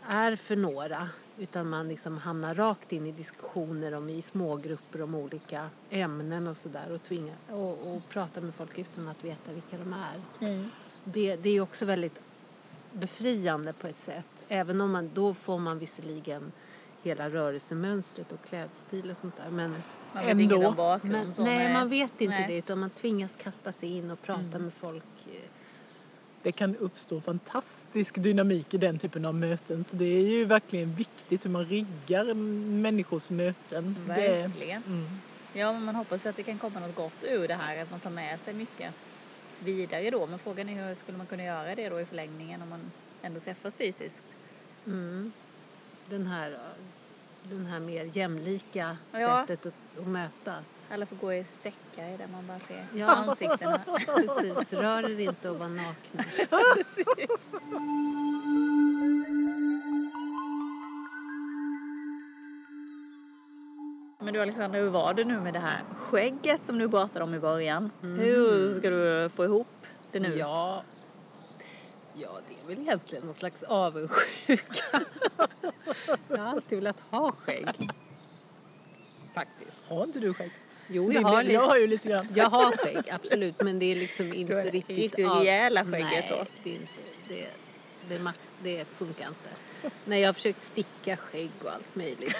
är 0.08 0.36
för 0.36 0.56
några 0.56 1.10
utan 1.38 1.70
man 1.70 1.88
liksom 1.88 2.18
hamnar 2.18 2.56
rakt 2.56 2.92
in 2.94 3.06
i 3.06 3.12
diskussioner 3.12 3.94
om 3.94 4.10
i 4.10 4.22
smågrupper 4.22 5.02
om 5.02 5.16
olika 5.16 5.70
ämnen 5.90 6.48
och 6.48 6.58
sådär 6.58 6.92
och 6.92 7.04
tvingar 7.04 7.36
och, 7.50 7.96
och 7.96 8.10
pratar 8.10 8.42
med 8.42 8.56
folk 8.56 8.78
utan 8.80 9.08
att 9.08 9.24
veta 9.24 9.52
vilka 9.54 9.78
de 9.78 9.94
är. 9.94 10.66
Det, 11.04 11.36
det 11.36 11.50
är 11.50 11.62
också 11.62 11.86
väldigt 11.86 12.20
befriande 12.94 13.74
på 13.74 13.88
ett 13.88 14.00
sätt. 14.00 14.26
Även 14.48 14.82
om 14.82 14.92
man, 14.92 15.12
då 15.14 15.34
får 15.34 15.60
man 15.60 15.80
visserligen 15.80 16.52
hela 17.04 17.30
rörelsemönstret 17.30 18.32
och 18.32 18.42
klädstil 18.50 19.12
och 19.12 19.18
sånt 19.18 19.38
där. 19.38 19.50
Men, 19.50 19.76
Man 20.14 20.26
vet 20.26 20.32
Ändå. 20.40 20.72
bakgrund. 20.72 21.14
men 21.14 21.46
nej, 21.46 21.58
med- 21.64 21.74
man 21.74 21.90
vet 21.90 22.22
inte 22.22 22.36
nej. 22.36 22.48
det 22.48 22.58
utan 22.58 22.80
man 22.80 22.90
tvingas 22.90 23.36
kasta 23.36 23.72
sig 23.72 23.98
in 23.98 24.12
och 24.12 24.22
prata 24.22 24.42
Mm. 24.42 24.62
med 24.64 24.74
folk. 24.74 25.04
Det 26.44 26.52
kan 26.52 26.76
uppstå 26.76 27.22
fantastisk 27.22 28.16
dynamik 28.24 28.74
i 28.74 28.78
den 28.78 29.00
typen 29.00 29.26
av 29.26 29.36
möten. 29.36 29.84
Så 29.84 29.96
det 29.98 30.06
är 30.06 30.26
ju 30.26 30.46
verkligen 30.46 30.96
viktigt 30.96 31.46
hur 31.46 31.50
man 31.50 31.66
riggar 31.66 32.34
människors 32.82 33.30
möten. 33.30 33.94
Det, 33.94 34.02
Verkligen. 34.02 34.84
mm. 34.84 35.22
Ja, 35.54 35.74
men 35.74 35.84
man 35.84 35.96
hoppas 35.96 36.26
ju 36.26 36.30
att 36.30 36.36
det 36.36 36.44
kan 36.44 36.60
komma 36.60 36.80
något 36.80 36.96
gott 36.96 37.24
ur 37.24 37.48
det 37.48 37.54
här. 37.56 37.78
Att 37.78 37.90
man 37.90 38.02
tar 38.02 38.10
med 38.10 38.42
sig 38.42 38.54
mycket 38.54 38.96
vidare 39.60 40.10
då. 40.10 40.28
Men 40.28 40.40
frågan 40.40 40.70
är 40.70 40.88
hur 40.88 40.96
skulle 40.96 41.18
man 41.18 41.28
kunna 41.28 41.44
göra 41.44 41.76
det 41.76 41.90
då 41.90 42.02
i 42.02 42.06
förlängningen 42.06 42.62
om 42.62 42.70
man 42.70 42.94
ändå 43.22 43.42
träffas 43.42 43.78
fysiskt? 43.78 44.26
Mm. 44.88 45.34
Den, 46.06 46.28
här, 46.28 46.76
den 47.44 47.66
här 47.66 47.80
mer 47.80 48.10
jämlika 48.14 48.98
Ja. 49.12 49.46
sättet 49.48 49.66
att, 49.66 50.00
att 50.02 50.08
mötas. 50.08 50.88
Alla 50.92 51.06
får 51.06 51.16
gå 51.16 51.34
i 51.34 51.44
säckar 51.44 52.18
där 52.18 52.28
man 52.32 52.48
bara 52.48 52.60
ser 52.60 52.86
Ja. 52.96 53.08
ansiktena. 53.08 53.80
Precis, 54.06 54.74
rör 54.74 55.10
er 55.12 55.20
inte 55.20 55.50
och 55.50 55.60
var 55.60 55.70
nakna. 55.70 56.24
Men 64.20 64.34
du 64.34 64.42
Alexandra, 64.42 64.80
hur 64.80 64.90
var 64.90 65.14
det 65.14 65.26
nu 65.26 65.40
med 65.40 65.54
det 65.54 65.60
här 65.60 65.82
skägget 66.00 66.66
som 66.66 66.78
du 66.78 66.90
pratade 66.90 67.24
om 67.26 67.34
i 67.34 67.40
början? 67.40 67.92
Hur 68.02 68.76
ska 68.80 68.90
du 68.90 69.30
få 69.36 69.44
ihop 69.46 69.68
det 70.12 70.20
nu? 70.20 70.38
Ja, 70.38 70.84
ja, 72.16 72.40
det 72.50 72.56
är 72.64 72.68
väl 72.76 72.80
egentligen 72.88 73.24
någon 73.26 73.34
slags 73.36 73.64
avundsjuka. 73.64 75.02
jag 76.28 76.38
har 76.38 76.46
alltid 76.46 76.78
velat 76.78 77.00
ha 77.10 77.32
skägg. 77.32 77.68
Faktiskt. 79.34 79.78
Har 79.88 80.04
inte 80.04 80.20
du 80.20 80.34
skägg? 80.34 80.52
Jo, 80.88 81.08
Det 81.10 81.14
jag 81.14 81.22
har, 81.22 81.44
jag 81.44 81.62
har 81.62 81.78
ju 81.78 81.88
lite 81.88 82.10
grann. 82.10 82.28
jag 82.36 82.50
har 82.50 82.72
skägg, 82.78 83.10
absolut. 83.12 83.62
Men 83.64 83.80
det 83.80 83.86
är 83.86 83.96
liksom 83.96 84.34
inte 84.34 84.54
det 84.54 84.70
riktigt... 84.70 84.98
riktigt 84.98 85.28
av- 85.30 85.38
rejäla 85.40 85.86
skägget 85.86 86.26
så. 86.30 86.46
det 86.64 86.70
är 86.70 86.74
inte, 86.76 86.92
Det, 87.28 87.48
det, 88.10 88.34
det 88.64 88.86
funkar 88.86 89.28
inte. 89.28 89.90
Nej, 90.06 90.22
jag 90.22 90.28
har 90.28 90.34
försökt 90.34 90.62
sticka 90.64 91.18
skägg 91.18 91.52
och 91.64 91.72
allt 91.74 91.96
möjligt. 91.96 92.36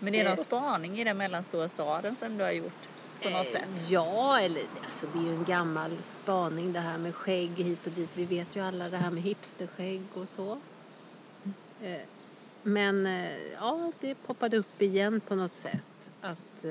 Men 0.00 0.12
det 0.12 0.20
är 0.20 0.28
någon 0.28 0.44
spaning 0.44 0.98
i 1.00 1.04
den 1.04 1.16
mellanstora 1.18 1.68
staden 1.68 2.16
som 2.16 2.38
du 2.38 2.44
har 2.44 2.50
gjort 2.52 2.88
på 3.22 3.30
något 3.30 3.46
Eh, 3.46 3.52
sätt? 3.52 3.90
Ja, 3.90 4.38
eller 4.40 4.62
alltså, 4.84 5.06
det 5.12 5.18
är 5.18 5.22
ju 5.22 5.34
en 5.34 5.44
gammal 5.44 5.90
spaning 6.02 6.72
det 6.72 6.80
här 6.80 6.98
med 6.98 7.14
skägg 7.14 7.50
hit 7.50 7.86
och 7.86 7.92
dit. 7.92 8.10
Vi 8.14 8.24
vet 8.24 8.56
ju 8.56 8.60
alla 8.60 8.88
det 8.88 8.96
här 8.96 9.10
med 9.10 9.22
hipsterskägg 9.22 10.02
och 10.14 10.28
så. 10.28 10.58
Eh, 11.82 12.00
Men 12.62 13.06
eh, 13.06 13.36
ja, 13.52 13.92
det 14.00 14.14
poppade 14.14 14.56
upp 14.56 14.82
igen 14.82 15.20
på 15.20 15.34
något 15.34 15.54
sätt. 15.54 16.10
Att 16.20 16.62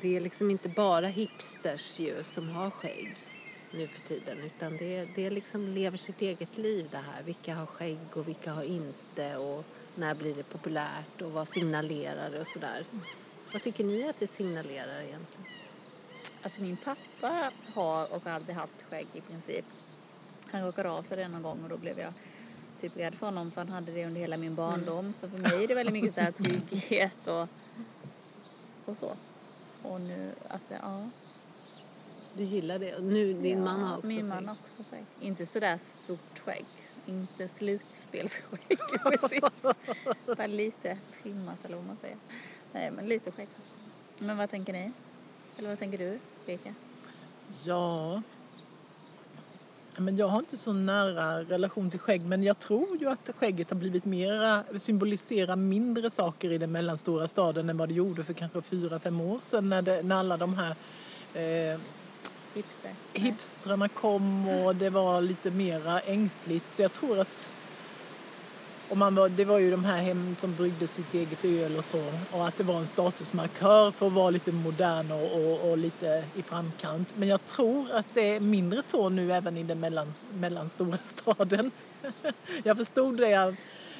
det 0.00 0.16
är 0.16 0.20
liksom 0.20 0.50
inte 0.50 0.68
bara 0.68 1.06
hipsters 1.06 1.98
ju 2.00 2.24
som 2.24 2.48
har 2.48 2.70
skägg 2.70 3.16
nu 3.70 3.86
för 3.86 4.00
tiden. 4.08 4.38
Utan 4.38 4.76
det, 4.76 5.08
det 5.14 5.30
liksom 5.30 5.68
lever 5.68 5.98
sitt 5.98 6.22
eget 6.22 6.58
liv 6.58 6.88
det 6.90 6.96
här. 6.96 7.22
Vilka 7.22 7.54
har 7.54 7.66
skägg 7.66 7.98
och 8.12 8.28
vilka 8.28 8.52
har 8.52 8.62
inte. 8.62 9.36
Och 9.36 9.64
när 9.94 10.14
blir 10.14 10.34
det 10.34 10.42
populärt 10.42 11.22
och 11.22 11.32
vad 11.32 11.48
signalerar 11.48 12.30
det 12.30 12.40
och 12.40 12.46
sådär. 12.46 12.84
Vad 13.52 13.62
tycker 13.62 13.84
ni 13.84 14.08
att 14.08 14.18
det 14.18 14.26
signalerar 14.26 15.00
egentligen? 15.00 15.46
Alltså 16.42 16.62
min 16.62 16.76
pappa 16.76 17.50
har 17.74 18.12
och 18.12 18.24
har 18.24 18.30
alltid 18.30 18.54
haft 18.54 18.82
skägg 18.82 19.06
i 19.12 19.20
princip. 19.20 19.64
Han 20.50 20.64
råkade 20.66 20.90
av 20.90 21.02
sig 21.02 21.16
det 21.16 21.28
någon 21.28 21.42
gång 21.42 21.62
och 21.62 21.68
då 21.68 21.76
blev 21.76 21.98
jag 21.98 22.12
typ 22.80 22.96
rädd 22.96 23.14
för 23.14 23.26
honom 23.26 23.50
för 23.50 23.60
han 23.60 23.68
hade 23.68 23.92
det 23.92 24.06
under 24.06 24.20
hela 24.20 24.36
min 24.36 24.54
barndom. 24.54 25.14
Så 25.20 25.28
för 25.30 25.38
mig 25.38 25.64
är 25.64 25.68
det 25.68 25.74
väldigt 25.74 25.92
mycket 25.92 26.14
så 26.14 26.20
här 26.20 26.32
trygghet 26.70 27.26
och, 27.26 27.48
och 28.84 28.96
så. 28.96 29.12
Och 29.82 30.00
nu, 30.00 30.32
alltså 30.48 30.74
ja. 30.82 31.10
Du 32.34 32.44
gillar 32.44 32.78
det? 32.78 32.98
Nu, 33.00 33.32
din 33.32 33.58
ja, 33.58 33.64
man 33.64 33.82
har 33.82 33.96
också 33.96 34.06
Min 34.06 34.16
skägg. 34.20 34.28
man 34.28 34.48
har 34.48 34.56
också 34.64 34.82
skägg. 34.90 35.04
Inte 35.20 35.46
sådär 35.46 35.78
stort 35.82 36.38
skägg. 36.44 36.64
Inte 37.06 37.48
slutspelsskägg 37.48 38.78
precis. 39.20 39.62
Bara 40.26 40.46
lite 40.46 40.98
trimmat 41.22 41.64
eller 41.64 41.76
vad 41.76 41.86
man 41.86 41.96
säger. 41.96 42.16
Nej 42.72 42.90
men 42.90 43.06
lite 43.08 43.30
skägg. 43.30 43.48
Men 44.18 44.36
vad 44.36 44.50
tänker 44.50 44.72
ni? 44.72 44.92
Eller 45.56 45.68
vad 45.68 45.78
tänker 45.78 45.98
du, 45.98 46.18
Rika? 46.46 46.74
Ja. 47.64 48.22
Men 49.96 50.16
jag 50.16 50.28
har 50.28 50.38
inte 50.38 50.56
så 50.56 50.72
nära 50.72 51.42
relation 51.42 51.90
till 51.90 52.00
skägg 52.00 52.22
men 52.22 52.42
jag 52.42 52.58
tror 52.58 52.96
ju 53.00 53.10
att 53.10 53.30
skägget 53.38 53.70
har 53.70 53.76
blivit 53.76 54.04
mera, 54.04 54.64
symboliserar 54.78 55.56
mindre 55.56 56.10
saker 56.10 56.52
i 56.52 56.58
den 56.58 56.72
mellanstora 56.72 57.28
staden 57.28 57.70
än 57.70 57.76
vad 57.76 57.88
det 57.88 57.94
gjorde 57.94 58.24
för 58.24 58.32
kanske 58.32 58.62
fyra, 58.62 58.98
fem 58.98 59.20
år 59.20 59.38
sedan 59.40 59.68
när, 59.68 59.82
det, 59.82 60.02
när 60.02 60.16
alla 60.16 60.36
de 60.36 60.54
här 60.54 60.76
eh, 61.34 61.80
Hipster? 62.54 62.90
hipstrarna 63.12 63.88
kom 63.88 64.48
och 64.48 64.76
det 64.76 64.90
var 64.90 65.20
lite 65.20 65.50
mera 65.50 66.00
ängsligt. 66.00 66.70
Så 66.70 66.82
jag 66.82 66.92
tror 66.92 67.18
att 67.18 67.52
och 68.92 68.98
man 68.98 69.14
var, 69.14 69.28
det 69.28 69.44
var 69.44 69.58
ju 69.58 69.70
de 69.70 69.84
här 69.84 70.02
hem 70.02 70.36
som 70.36 70.54
bryggde 70.54 70.86
sitt 70.86 71.14
eget 71.14 71.44
öl 71.44 71.76
och 71.78 71.84
så. 71.84 72.02
Och 72.30 72.48
att 72.48 72.56
det 72.56 72.64
var 72.64 72.78
en 72.78 72.86
statusmarkör 72.86 73.90
för 73.90 74.06
att 74.06 74.12
vara 74.12 74.30
lite 74.30 74.52
modern 74.52 75.12
och, 75.12 75.32
och, 75.32 75.70
och 75.70 75.78
lite 75.78 76.24
i 76.34 76.42
framkant. 76.42 77.14
Men 77.16 77.28
jag 77.28 77.46
tror 77.46 77.92
att 77.92 78.06
det 78.14 78.20
är 78.20 78.40
mindre 78.40 78.82
så 78.82 79.08
nu 79.08 79.32
även 79.32 79.56
i 79.56 79.62
den 79.62 79.80
mellan, 79.80 80.14
mellanstora 80.34 80.98
staden. 81.02 81.70
jag 82.64 82.76
förstod 82.76 83.16
det 83.16 83.34
av 83.34 83.56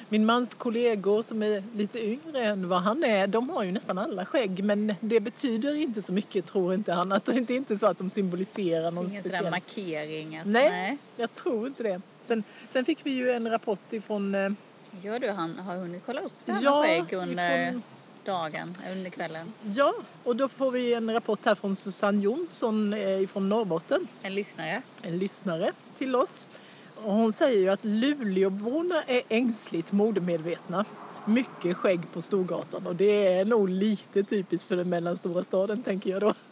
min 0.09 0.25
mans 0.25 0.55
kollegor 0.55 1.21
som 1.21 1.43
är 1.43 1.63
lite 1.75 2.05
yngre 2.05 2.43
än 2.43 2.69
vad 2.69 2.81
han 2.81 3.03
är. 3.03 3.27
De 3.27 3.49
har 3.49 3.63
ju 3.63 3.71
nästan 3.71 3.97
alla 3.97 4.25
skägg 4.25 4.63
men 4.63 4.95
det 4.99 5.19
betyder 5.19 5.75
inte 5.75 6.01
så 6.01 6.13
mycket 6.13 6.45
tror 6.45 6.73
inte 6.73 6.93
han. 6.93 7.11
Att 7.11 7.25
det 7.25 7.31
är 7.31 7.51
inte 7.51 7.77
så 7.77 7.87
att 7.87 7.97
de 7.97 8.09
symboliserar 8.09 8.91
någon 8.91 9.09
Ingen 9.09 9.23
speciell... 9.23 9.43
där 9.43 9.51
markering? 9.51 10.37
Att, 10.37 10.47
Nej. 10.47 10.97
Jag 11.15 11.31
tror 11.31 11.67
inte 11.67 11.83
det. 11.83 12.01
Sen, 12.21 12.43
sen 12.69 12.85
fick 12.85 12.99
vi 13.03 13.11
ju 13.11 13.31
en 13.31 13.49
rapport 13.49 13.93
ifrån... 13.93 14.55
Gör 15.01 15.19
du, 15.19 15.29
han 15.29 15.59
har 15.59 15.75
hunnit 15.77 16.01
kolla 16.05 16.21
upp 16.21 16.31
det 16.45 16.51
här 16.51 16.63
Ja, 16.63 16.81
med 16.81 17.07
skägg 17.09 17.13
under 17.19 17.67
ifrån- 17.69 17.81
dagen, 18.25 18.77
under 18.91 19.09
kvällen? 19.09 19.53
Ja, 19.75 19.93
och 20.23 20.35
då 20.35 20.47
får 20.49 20.71
vi 20.71 20.93
en 20.93 21.13
rapport 21.13 21.39
här 21.45 21.55
från 21.55 21.75
Susanne 21.75 22.21
Jonsson 22.23 22.93
eh, 22.93 23.21
ifrån 23.21 23.49
Norrbotten. 23.49 24.07
En 24.21 24.35
lyssnare? 24.35 24.81
En 25.01 25.17
lyssnare 25.17 25.71
till 25.97 26.15
oss. 26.15 26.47
Och 26.95 27.13
hon 27.13 27.33
säger 27.33 27.59
ju 27.59 27.69
att 27.69 27.83
Luleåborna 27.83 29.01
är 29.03 29.21
ängsligt 29.29 29.91
modemedvetna. 29.91 30.85
Mycket 31.25 31.77
skägg 31.77 32.01
på 32.13 32.21
Storgatan 32.21 32.87
och 32.87 32.95
det 32.95 33.27
är 33.27 33.45
nog 33.45 33.69
lite 33.69 34.23
typiskt 34.23 34.67
för 34.67 34.75
den 34.75 34.89
mellanstora 34.89 35.43
staden 35.43 35.83
tänker 35.83 36.09
jag 36.09 36.21
då. 36.21 36.33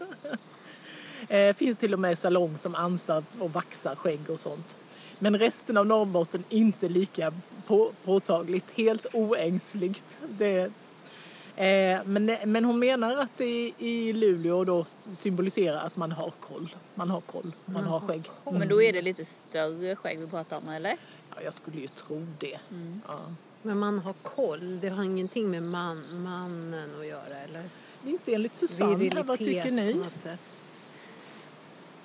Eh, 1.30 1.56
finns 1.56 1.78
till 1.78 1.94
och 1.94 2.00
med 2.00 2.18
salong 2.18 2.58
som 2.58 2.76
ansar 2.76 3.24
och 3.40 3.54
vaxar 3.54 3.96
skägg 3.96 4.30
och 4.30 4.40
sånt. 4.40 4.76
Men 5.24 5.38
resten 5.38 5.78
av 5.78 5.86
Norrbotten 5.86 6.44
inte 6.50 6.90
lika 6.90 7.34
på, 7.68 7.92
påtagligt, 8.06 8.72
helt 8.72 9.06
oängsligt. 9.14 10.20
Det, 10.30 10.72
eh, 11.56 12.00
men, 12.06 12.38
men 12.46 12.66
hon 12.66 12.80
menar 12.80 13.18
att 13.18 13.38
det 13.38 13.74
i 13.78 14.14
Luleå 14.14 14.64
då 14.64 14.86
symboliserar 15.14 15.86
att 15.86 15.96
man 15.96 16.12
har 16.12 16.32
koll. 16.40 16.76
Man 16.96 17.10
har 17.10 17.22
koll, 17.22 17.52
man 17.66 17.84
har 17.84 18.00
skägg. 18.00 18.30
Men 18.52 18.68
då 18.68 18.82
är 18.82 18.94
det 18.94 19.02
lite 19.02 19.26
större 19.26 19.96
skägg 19.96 20.20
vi 20.20 20.28
pratar 20.28 20.58
om, 20.58 20.70
eller? 20.70 20.98
Ja, 21.36 21.42
jag 21.44 21.54
skulle 21.54 21.80
ju 21.82 21.88
tro 21.88 22.28
det. 22.40 22.60
Ja. 23.08 23.20
Men 23.62 23.78
man 23.78 24.00
har 24.00 24.14
koll. 24.14 24.80
Det 24.80 24.90
har 24.90 25.04
ingenting 25.04 25.50
med 25.50 25.64
man, 25.64 26.24
mannen 26.24 27.00
att 27.00 27.08
göra 27.08 27.38
eller? 27.50 27.70
Inte 28.06 28.34
enligt 28.34 28.58
Susanne, 28.58 29.24
vad 29.24 29.40
tycker 29.40 29.72
ni? 29.72 30.04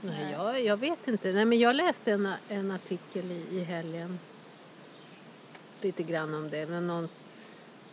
Nej, 0.00 0.32
jag, 0.32 0.64
jag 0.64 0.76
vet 0.76 1.08
inte. 1.08 1.32
Nej, 1.32 1.44
men 1.44 1.58
jag 1.58 1.76
läste 1.76 2.12
en, 2.12 2.28
en 2.48 2.70
artikel 2.70 3.32
i, 3.32 3.44
i 3.50 3.60
helgen. 3.64 4.18
Lite 5.80 6.02
grann 6.02 6.34
om 6.34 6.50
det. 6.50 6.66
Men 6.66 6.86
någon 6.86 7.08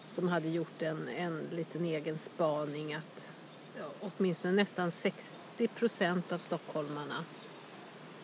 som 0.06 0.28
hade 0.28 0.48
gjort 0.50 0.82
en, 0.82 1.08
en 1.08 1.48
liten 1.52 1.86
egen 1.86 2.18
spaning 2.18 2.94
att 2.94 3.30
åtminstone 4.02 4.54
nästan 4.54 4.92
60 4.92 5.68
procent 5.68 6.32
av 6.32 6.38
stockholmarna 6.38 7.26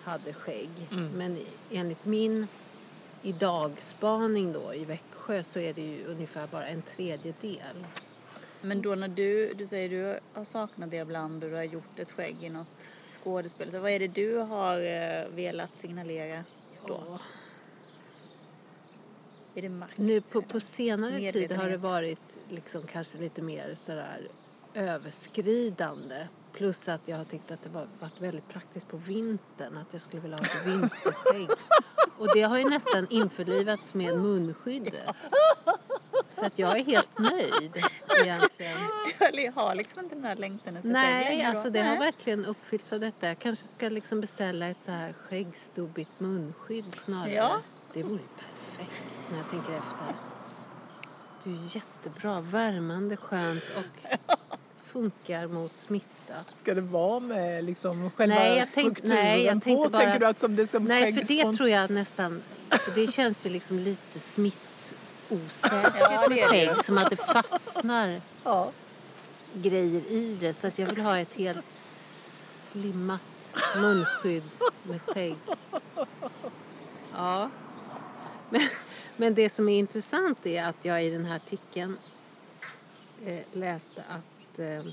hade 0.03 0.33
skägg. 0.33 0.69
Mm. 0.91 1.07
Men 1.11 1.37
i- 1.37 1.47
enligt 1.71 2.05
min 2.05 2.47
idagspaning 3.21 4.53
då 4.53 4.73
i 4.73 4.85
Växjö 4.85 5.43
så 5.43 5.59
är 5.59 5.73
det 5.73 5.81
ju 5.81 6.05
ungefär 6.05 6.47
bara 6.47 6.67
en 6.67 6.81
tredjedel. 6.81 7.85
Men 8.61 8.81
då 8.81 8.95
när 8.95 9.07
du, 9.07 9.53
du 9.53 9.67
säger 9.67 9.89
du 9.89 10.19
har 10.33 10.45
saknat 10.45 10.91
det 10.91 10.97
ibland 10.97 11.43
och 11.43 11.49
du 11.49 11.55
har 11.55 11.63
gjort 11.63 11.99
ett 11.99 12.11
skägg 12.11 12.35
i 12.43 12.49
något 12.49 12.67
skådespel. 13.29 13.71
Så 13.71 13.79
vad 13.79 13.91
är 13.91 13.99
det 13.99 14.07
du 14.07 14.37
har 14.37 14.79
eh, 14.79 15.29
velat 15.29 15.77
signalera 15.77 16.43
då? 16.87 17.03
Ja. 17.07 17.19
Är 19.55 19.61
det 19.61 19.69
makt? 19.69 19.97
Nu 19.97 20.21
på, 20.21 20.41
på 20.41 20.59
senare 20.59 21.31
tid 21.31 21.51
har 21.51 21.69
det 21.69 21.77
varit 21.77 22.21
liksom 22.49 22.83
kanske 22.87 23.17
lite 23.17 23.41
mer 23.41 23.75
sådär 23.75 24.19
överskridande. 24.73 26.27
Plus 26.53 26.87
att 26.89 27.07
jag 27.07 27.17
har 27.17 27.23
tyckt 27.23 27.51
att 27.51 27.63
det 27.63 27.69
var, 27.69 27.87
varit 27.99 28.21
väldigt 28.21 28.47
praktiskt 28.47 28.87
på 28.87 28.97
vintern. 28.97 29.77
Att 29.77 29.87
jag 29.91 30.01
skulle 30.01 30.21
vilja 30.21 30.37
ha 30.37 30.43
ett 30.43 30.65
vinterskägg. 30.67 31.49
Och 32.17 32.27
det 32.33 32.41
har 32.41 32.57
ju 32.57 32.69
nästan 32.69 33.07
införlivats 33.09 33.93
med 33.93 34.19
munskyddet. 34.19 35.15
Så 36.39 36.45
att 36.45 36.59
jag 36.59 36.79
är 36.79 36.83
helt 36.85 37.19
nöjd 37.19 37.83
egentligen. 38.23 38.77
Du 39.33 39.51
har 39.55 39.75
liksom 39.75 39.99
inte 40.03 40.15
den 40.15 40.23
här 40.25 40.35
längtan 40.35 40.75
efter 40.77 40.89
Nej, 40.89 41.43
alltså 41.43 41.69
det 41.69 41.79
har 41.81 41.97
verkligen 41.97 42.45
uppfyllts 42.45 42.93
av 42.93 42.99
detta. 42.99 43.27
Jag 43.27 43.39
kanske 43.39 43.67
ska 43.67 43.89
liksom 43.89 44.21
beställa 44.21 44.67
ett 44.67 44.77
så 44.85 44.91
här 44.91 45.13
skäggstubbigt 45.13 46.11
munskydd 46.19 46.95
snarare. 47.05 47.33
Ja. 47.33 47.61
Det 47.93 48.03
vore 48.03 48.19
perfekt 48.37 49.03
när 49.31 49.37
jag 49.37 49.49
tänker 49.51 49.69
efter. 49.71 50.15
Det 51.43 51.49
är 51.49 51.75
jättebra, 51.75 52.41
värmande, 52.41 53.17
skönt 53.17 53.63
och 53.77 54.17
funkar 54.85 55.47
mot 55.47 55.77
smitta. 55.77 56.33
Ska 56.57 56.73
det 56.73 56.81
vara 56.81 57.19
med 57.19 57.63
liksom 57.63 58.11
själva 58.11 58.35
Nej, 58.35 58.57
jag 58.57 58.67
tänk- 58.73 58.97
strukturen 58.97 59.15
nej, 59.25 59.43
jag 59.45 59.63
på? 59.63 59.89
bara- 59.89 59.99
Tänker 60.03 60.19
du 60.19 60.25
att 60.25 60.39
som 60.39 60.55
det 60.55 60.67
som 60.67 60.83
Nej, 60.83 61.13
för 61.13 61.23
det 61.51 61.57
tror 61.57 61.69
jag 61.69 61.89
nästan, 61.89 62.41
för 62.69 62.91
det 63.01 63.07
känns 63.07 63.45
ju 63.45 63.49
liksom 63.49 63.79
lite 63.79 64.19
smittosäkert 65.29 65.95
Ja, 65.99 66.25
med 66.29 66.43
skägg. 66.49 66.85
Som 66.85 66.97
att 66.97 67.09
det 67.09 67.15
fastnar 67.17 68.21
Ja. 68.43 68.71
grejer 69.53 70.01
i 70.11 70.37
det. 70.41 70.53
Så 70.53 70.67
att 70.67 70.79
jag 70.79 70.87
vill 70.87 71.01
ha 71.03 71.17
ett 71.19 71.33
helt 71.33 71.65
slimmat 72.71 73.21
munskydd 73.75 74.43
med 74.83 75.01
skägg. 75.01 75.35
Ja. 77.13 77.49
Men, 78.49 78.61
men 79.17 79.33
det 79.33 79.49
som 79.49 79.69
är 79.69 79.79
intressant 79.79 80.45
är 80.45 80.63
att 80.63 80.85
jag 80.85 81.03
i 81.05 81.09
den 81.09 81.25
här 81.25 81.35
artikeln 81.35 81.97
eh, 83.25 83.39
läste 83.53 84.03
att 84.09 84.59
eh, 84.59 84.83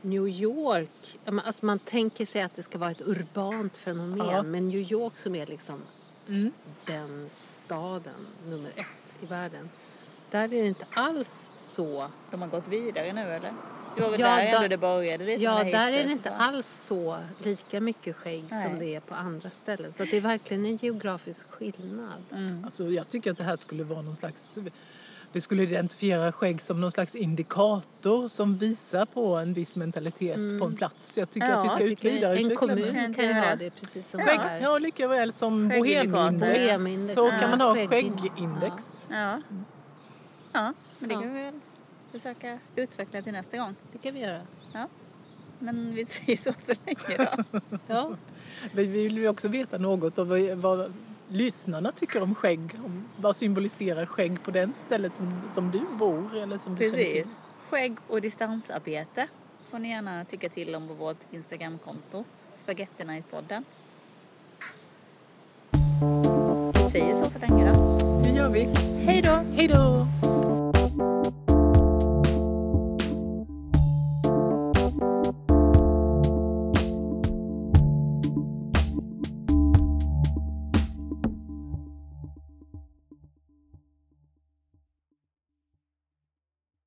New 0.00 0.28
York, 0.28 1.18
att 1.24 1.62
man 1.62 1.78
tänker 1.78 2.26
sig 2.26 2.42
att 2.42 2.56
det 2.56 2.62
ska 2.62 2.78
vara 2.78 2.90
ett 2.90 3.00
urbant 3.00 3.76
fenomen. 3.76 4.26
Ja. 4.28 4.42
Men 4.42 4.68
New 4.68 4.92
York 4.92 5.18
som 5.18 5.34
är 5.34 5.46
liksom 5.46 5.82
Mm. 6.28 6.52
den 6.84 7.30
staden 7.42 8.26
nummer 8.44 8.72
ett 8.76 9.03
i 9.24 9.26
världen. 9.26 9.70
där 10.30 10.44
är 10.44 10.48
det 10.48 10.66
inte 10.66 10.86
alls 10.94 11.50
så. 11.56 12.06
De 12.30 12.42
har 12.42 12.48
gått 12.48 12.68
vidare 12.68 13.12
nu 13.12 13.20
eller? 13.20 13.52
Det 13.96 14.02
var 14.02 14.10
väl 14.10 14.20
Ja, 14.20 14.26
där 14.28 14.50
då- 14.50 14.56
ändå 14.56 14.68
det 14.68 14.78
började 14.78 15.24
lite 15.24 15.42
Ja, 15.42 15.64
där 15.64 15.92
är 15.92 16.04
det 16.04 16.12
inte 16.12 16.28
så. 16.28 16.34
alls 16.34 16.84
så 16.88 17.18
lika 17.44 17.80
mycket 17.80 18.16
skägg 18.16 18.44
som 18.48 18.58
Nej. 18.58 18.76
det 18.78 18.94
är 18.94 19.00
på 19.00 19.14
andra 19.14 19.50
ställen. 19.50 19.92
Så 19.92 20.04
det 20.04 20.16
är 20.16 20.20
verkligen 20.20 20.66
en 20.66 20.76
geografisk 20.76 21.50
skillnad. 21.50 22.22
Mm. 22.32 22.64
Alltså, 22.64 22.84
jag 22.88 23.08
tycker 23.08 23.30
att 23.30 23.38
det 23.38 23.44
här 23.44 23.56
skulle 23.56 23.84
vara 23.84 24.02
någon 24.02 24.16
slags... 24.16 24.58
Vi 25.34 25.40
skulle 25.40 25.62
identifiera 25.62 26.32
skägg 26.32 26.62
som 26.62 26.80
någon 26.80 26.92
slags 26.92 27.14
indikator 27.14 28.28
som 28.28 28.56
visar 28.58 29.06
på 29.06 29.36
en 29.36 29.52
viss 29.54 29.76
mentalitet 29.76 30.36
på 30.60 30.64
en 30.64 30.76
plats. 30.76 31.18
Jag 31.18 31.30
tycker 31.30 31.48
Ja, 31.48 31.54
att 31.56 31.64
vi 31.64 31.68
ska 31.68 31.82
ut 31.84 31.88
tycker 31.90 32.08
en 32.08 32.14
vidareutveckla 32.14 32.56
kommun 32.56 33.14
kan 33.14 33.24
ju 33.24 33.30
Ja. 33.30 33.40
ha 33.48 33.56
det 33.56 33.70
precis 33.70 34.10
som 34.10 34.20
Skägg, 34.20 34.38
här. 34.38 34.60
ja, 34.60 34.78
lika 34.78 35.08
väl 35.08 35.32
som 35.32 35.68
bohemindex 35.68 36.40
Bohemindex, 36.40 37.14
så 37.14 37.28
ja. 37.32 37.38
kan 37.40 37.50
man 37.50 37.60
ha 37.60 37.74
Skäggindex. 37.74 38.22
skäggindex. 38.22 39.06
Ja. 39.10 39.40
Ja, 40.52 40.72
men 40.98 41.08
det 41.08 41.14
Ja. 41.14 41.20
kan 41.20 41.34
vi 41.34 41.42
väl 41.42 41.54
försöka 42.12 42.58
utveckla 42.76 43.22
till 43.22 43.32
nästa 43.32 43.56
gång. 43.56 43.74
Det 43.92 43.98
kan 43.98 44.14
vi 44.14 44.20
göra. 44.20 44.40
Men 45.58 45.94
vi 45.94 46.04
säger 46.06 46.36
så 46.36 46.52
så 46.58 46.72
länge 46.86 47.28
då. 47.50 47.60
Ja, 47.86 48.10
Vi 48.74 48.84
vill 48.86 49.18
ju 49.18 49.28
också 49.28 49.48
veta 49.48 49.78
något 49.78 50.18
vad, 50.18 50.40
vad 50.50 50.92
lyssnarna 51.28 51.92
tycker 51.92 52.22
om 52.22 52.34
skägg. 52.34 52.60
Om, 52.84 53.04
vad 53.16 53.36
symboliserar 53.36 54.06
skägg 54.06 54.42
på 54.42 54.50
den 54.50 54.74
stället 54.86 55.16
som, 55.16 55.40
som 55.54 55.70
du 55.70 55.80
bor 55.98 56.36
eller 56.36 56.58
som 56.58 56.74
du 56.74 56.90
känner 56.90 57.04
till? 57.04 57.12
Precis. 57.12 57.32
Skägg 57.70 57.96
och 58.08 58.20
distansarbete 58.20 59.28
får 59.70 59.78
ni 59.78 59.88
gärna 59.88 60.24
tycka 60.24 60.48
till 60.48 60.74
om 60.74 60.88
på 60.88 60.94
vårt 60.94 61.20
Instagramkonto. 61.30 62.24
Spagetterna 62.54 63.18
i 63.18 63.22
podden. 63.22 63.64
Vi 66.74 66.90
säger 66.90 67.24
så 67.24 67.30
för 67.30 67.40
länge 67.40 67.72
då. 67.72 67.98
Det 68.24 68.30
gör 68.30 68.48
vi. 68.48 68.68
Hej 69.04 69.22
då! 69.22 69.30
Hej 69.30 69.68
då! 69.68 70.06